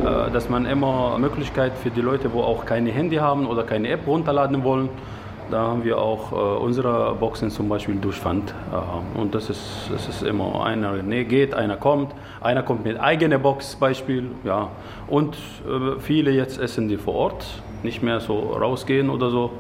äh, 0.04 0.30
dass 0.32 0.50
man 0.50 0.66
immer 0.66 1.18
Möglichkeit 1.18 1.72
für 1.78 1.90
die 1.90 2.02
Leute, 2.02 2.34
wo 2.34 2.42
auch 2.42 2.66
keine 2.66 2.92
Handy 2.92 3.16
haben 3.16 3.48
oder 3.48 3.64
keine 3.64 3.88
App 3.88 4.06
runterladen 4.06 4.64
wollen, 4.64 4.90
Da 5.50 5.60
haben 5.60 5.84
wir 5.84 6.00
auch 6.00 6.32
äh, 6.32 6.36
unsere 6.36 7.16
Boxen 7.16 7.50
zum 7.50 7.70
Beispiel 7.70 7.96
durch 7.96 8.18
Pfand. 8.18 8.54
Äh, 8.74 9.20
und 9.20 9.34
das 9.34 9.50
ist, 9.50 9.90
das 9.90 10.08
ist 10.10 10.22
immer 10.22 10.66
einer 10.66 11.02
nee, 11.02 11.24
geht, 11.24 11.54
einer 11.54 11.78
kommt. 11.78 12.14
Einer 12.42 12.62
kommt 12.62 12.84
mit 12.84 13.00
eigener 13.00 13.38
Box 13.40 13.76
Beispiel. 13.78 14.30
Ja. 14.44 14.70
Und 15.08 15.38
viele 16.00 16.32
jetzt 16.32 16.60
essen 16.60 16.88
die 16.88 16.98
vor 16.98 17.16
Ort, 17.16 17.46
nicht 17.84 18.04
mehr 18.04 18.20
so 18.20 18.38
rausgehen 18.38 19.10
oder 19.10 19.30
so. 19.30 19.52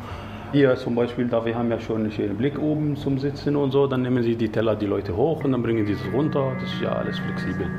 Hier 0.55 0.73
zum 0.77 0.95
Beispiel, 0.95 1.27
da 1.27 1.43
wir 1.43 1.53
haben 1.53 1.69
ja 1.69 1.77
schon 1.81 2.03
einen 2.03 2.13
schönen 2.13 2.37
Blick 2.37 2.57
oben 2.57 2.95
zum 2.95 3.19
Sitzen 3.19 3.57
und 3.57 3.71
so, 3.71 3.87
dann 3.87 4.03
nehmen 4.03 4.23
sie 4.23 4.37
die 4.37 4.47
Teller 4.47 4.77
die 4.77 4.85
Leute 4.85 5.13
hoch 5.13 5.43
und 5.43 5.51
dann 5.51 5.61
bringen 5.61 5.85
die 5.85 5.95
das 5.95 6.13
runter. 6.13 6.53
Das 6.57 6.71
ist 6.71 6.79
ja 6.79 6.93
alles 6.93 7.19
flexibel. 7.19 7.69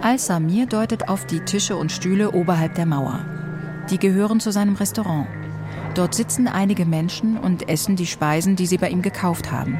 Al-Samir 0.00 0.64
deutet 0.64 1.10
auf 1.10 1.26
die 1.26 1.40
Tische 1.40 1.76
und 1.76 1.92
Stühle 1.92 2.30
oberhalb 2.30 2.74
der 2.74 2.86
Mauer. 2.86 3.20
Die 3.90 3.98
gehören 3.98 4.40
zu 4.40 4.50
seinem 4.50 4.76
Restaurant. 4.76 5.26
Dort 5.94 6.14
sitzen 6.14 6.48
einige 6.48 6.86
Menschen 6.86 7.36
und 7.36 7.68
essen 7.68 7.96
die 7.96 8.06
Speisen, 8.06 8.56
die 8.56 8.64
sie 8.64 8.78
bei 8.78 8.88
ihm 8.88 9.02
gekauft 9.02 9.52
haben. 9.52 9.78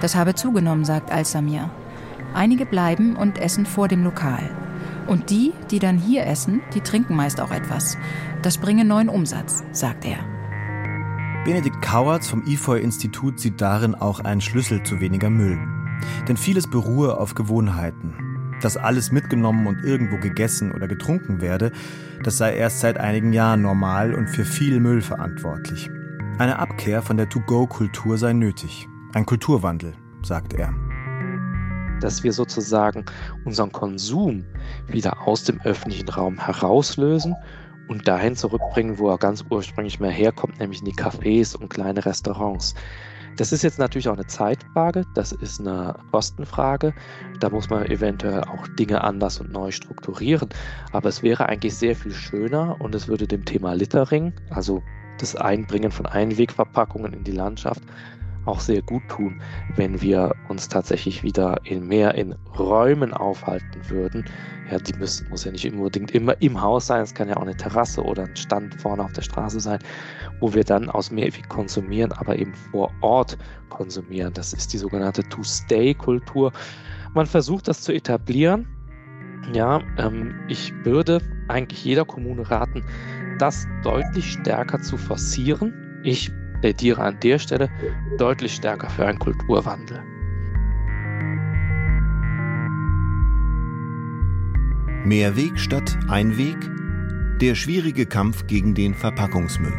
Das 0.00 0.16
habe 0.16 0.34
zugenommen, 0.34 0.86
sagt 0.86 1.12
Al-Samir. 1.12 1.68
Einige 2.32 2.64
bleiben 2.64 3.14
und 3.14 3.36
essen 3.36 3.66
vor 3.66 3.88
dem 3.88 4.04
Lokal. 4.04 4.48
Und 5.06 5.28
die, 5.28 5.52
die 5.70 5.80
dann 5.80 5.98
hier 5.98 6.24
essen, 6.24 6.62
die 6.72 6.80
trinken 6.80 7.14
meist 7.14 7.42
auch 7.42 7.50
etwas. 7.50 7.98
Das 8.40 8.56
bringe 8.56 8.86
neuen 8.86 9.10
Umsatz, 9.10 9.64
sagt 9.72 10.06
er. 10.06 10.35
Benedikt 11.46 11.80
Kauertz 11.80 12.26
vom 12.26 12.42
IFOI-Institut 12.44 13.38
sieht 13.38 13.60
darin 13.60 13.94
auch 13.94 14.18
einen 14.18 14.40
Schlüssel 14.40 14.82
zu 14.82 14.98
weniger 14.98 15.30
Müll. 15.30 15.56
Denn 16.26 16.36
vieles 16.36 16.68
beruhe 16.68 17.20
auf 17.20 17.36
Gewohnheiten. 17.36 18.56
Dass 18.62 18.76
alles 18.76 19.12
mitgenommen 19.12 19.68
und 19.68 19.78
irgendwo 19.84 20.16
gegessen 20.16 20.72
oder 20.72 20.88
getrunken 20.88 21.40
werde, 21.40 21.70
das 22.24 22.36
sei 22.36 22.56
erst 22.56 22.80
seit 22.80 22.98
einigen 22.98 23.32
Jahren 23.32 23.62
normal 23.62 24.12
und 24.12 24.26
für 24.28 24.44
viel 24.44 24.80
Müll 24.80 25.00
verantwortlich. 25.00 25.88
Eine 26.38 26.58
Abkehr 26.58 27.00
von 27.00 27.16
der 27.16 27.28
To-Go-Kultur 27.28 28.18
sei 28.18 28.32
nötig. 28.32 28.88
Ein 29.14 29.24
Kulturwandel, 29.24 29.94
sagt 30.24 30.52
er. 30.52 30.74
Dass 32.00 32.24
wir 32.24 32.32
sozusagen 32.32 33.04
unseren 33.44 33.70
Konsum 33.70 34.42
wieder 34.88 35.28
aus 35.28 35.44
dem 35.44 35.60
öffentlichen 35.60 36.08
Raum 36.08 36.40
herauslösen 36.40 37.36
und 37.88 38.06
dahin 38.08 38.36
zurückbringen, 38.36 38.98
wo 38.98 39.10
er 39.10 39.18
ganz 39.18 39.44
ursprünglich 39.48 40.00
mehr 40.00 40.10
herkommt, 40.10 40.58
nämlich 40.58 40.80
in 40.80 40.86
die 40.86 40.94
Cafés 40.94 41.56
und 41.56 41.68
kleine 41.68 42.04
Restaurants. 42.04 42.74
Das 43.36 43.52
ist 43.52 43.62
jetzt 43.62 43.78
natürlich 43.78 44.08
auch 44.08 44.14
eine 44.14 44.26
Zeitfrage, 44.26 45.04
das 45.14 45.32
ist 45.32 45.60
eine 45.60 45.94
Kostenfrage. 46.10 46.94
Da 47.38 47.50
muss 47.50 47.68
man 47.68 47.84
eventuell 47.86 48.42
auch 48.44 48.66
Dinge 48.78 49.04
anders 49.04 49.40
und 49.40 49.52
neu 49.52 49.70
strukturieren. 49.70 50.48
Aber 50.92 51.10
es 51.10 51.22
wäre 51.22 51.46
eigentlich 51.46 51.74
sehr 51.74 51.94
viel 51.94 52.12
schöner 52.12 52.76
und 52.80 52.94
es 52.94 53.08
würde 53.08 53.26
dem 53.26 53.44
Thema 53.44 53.74
Littering, 53.74 54.32
also 54.48 54.82
das 55.18 55.36
Einbringen 55.36 55.90
von 55.90 56.06
Einwegverpackungen 56.06 57.12
in 57.12 57.24
die 57.24 57.32
Landschaft, 57.32 57.82
auch 58.46 58.60
sehr 58.60 58.82
gut 58.82 59.02
tun, 59.08 59.40
wenn 59.74 60.00
wir 60.00 60.34
uns 60.48 60.68
tatsächlich 60.68 61.22
wieder 61.22 61.60
in 61.64 61.86
mehr 61.86 62.14
in 62.14 62.34
Räumen 62.58 63.12
aufhalten 63.12 63.88
würden. 63.88 64.24
Ja, 64.70 64.78
die 64.78 64.94
müssen, 64.94 65.28
muss 65.28 65.44
ja 65.44 65.52
nicht 65.52 65.70
unbedingt 65.72 66.10
immer 66.10 66.40
im 66.40 66.60
Haus 66.60 66.86
sein, 66.88 67.02
es 67.02 67.14
kann 67.14 67.28
ja 67.28 67.36
auch 67.36 67.42
eine 67.42 67.56
Terrasse 67.56 68.02
oder 68.02 68.24
ein 68.24 68.36
Stand 68.36 68.74
vorne 68.80 69.04
auf 69.04 69.12
der 69.12 69.22
Straße 69.22 69.60
sein, 69.60 69.78
wo 70.40 70.52
wir 70.54 70.64
dann 70.64 70.90
aus 70.90 71.10
Mehrweg 71.10 71.48
konsumieren, 71.48 72.12
aber 72.12 72.36
eben 72.36 72.54
vor 72.54 72.90
Ort 73.00 73.38
konsumieren. 73.68 74.32
Das 74.34 74.52
ist 74.52 74.72
die 74.72 74.78
sogenannte 74.78 75.22
To-Stay-Kultur. 75.22 76.52
Man 77.14 77.26
versucht 77.26 77.68
das 77.68 77.82
zu 77.82 77.92
etablieren. 77.92 78.66
Ja, 79.52 79.80
ähm, 79.98 80.34
ich 80.48 80.72
würde 80.84 81.20
eigentlich 81.48 81.84
jeder 81.84 82.04
Kommune 82.04 82.50
raten, 82.50 82.84
das 83.38 83.66
deutlich 83.84 84.32
stärker 84.32 84.80
zu 84.80 84.96
forcieren. 84.96 85.72
Ich 86.02 86.32
plädiere 86.60 87.02
an 87.02 87.18
der 87.20 87.38
Stelle 87.38 87.70
deutlich 88.18 88.54
stärker 88.54 88.90
für 88.90 89.06
einen 89.06 89.18
Kulturwandel. 89.18 90.02
Mehrweg 95.04 95.58
statt 95.58 95.96
Einweg? 96.08 96.56
Der 97.40 97.54
schwierige 97.54 98.06
Kampf 98.06 98.46
gegen 98.46 98.74
den 98.74 98.94
Verpackungsmüll. 98.94 99.74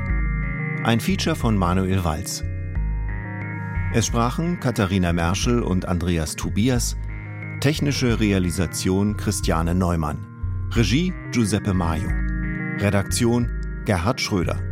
Ein 0.84 1.00
Feature 1.00 1.36
von 1.36 1.58
Manuel 1.58 2.04
Walz. 2.06 2.44
Es 3.94 4.06
sprachen 4.06 4.60
Katharina 4.60 5.12
Merschel 5.12 5.62
und 5.62 5.86
Andreas 5.86 6.36
Tobias, 6.36 6.96
technische 7.62 8.20
Realisation 8.20 9.18
Christiane 9.18 9.74
Neumann, 9.74 10.70
Regie 10.72 11.14
Giuseppe 11.32 11.74
Maio, 11.74 12.10
Redaktion 12.80 13.50
Gerhard 13.86 14.22
Schröder. 14.22 14.67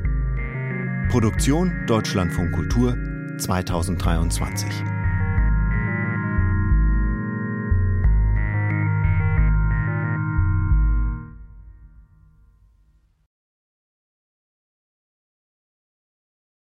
Produktion 1.09 1.85
Deutschlandfunk 1.87 2.51
Kultur 2.51 2.97
2023. 3.37 4.94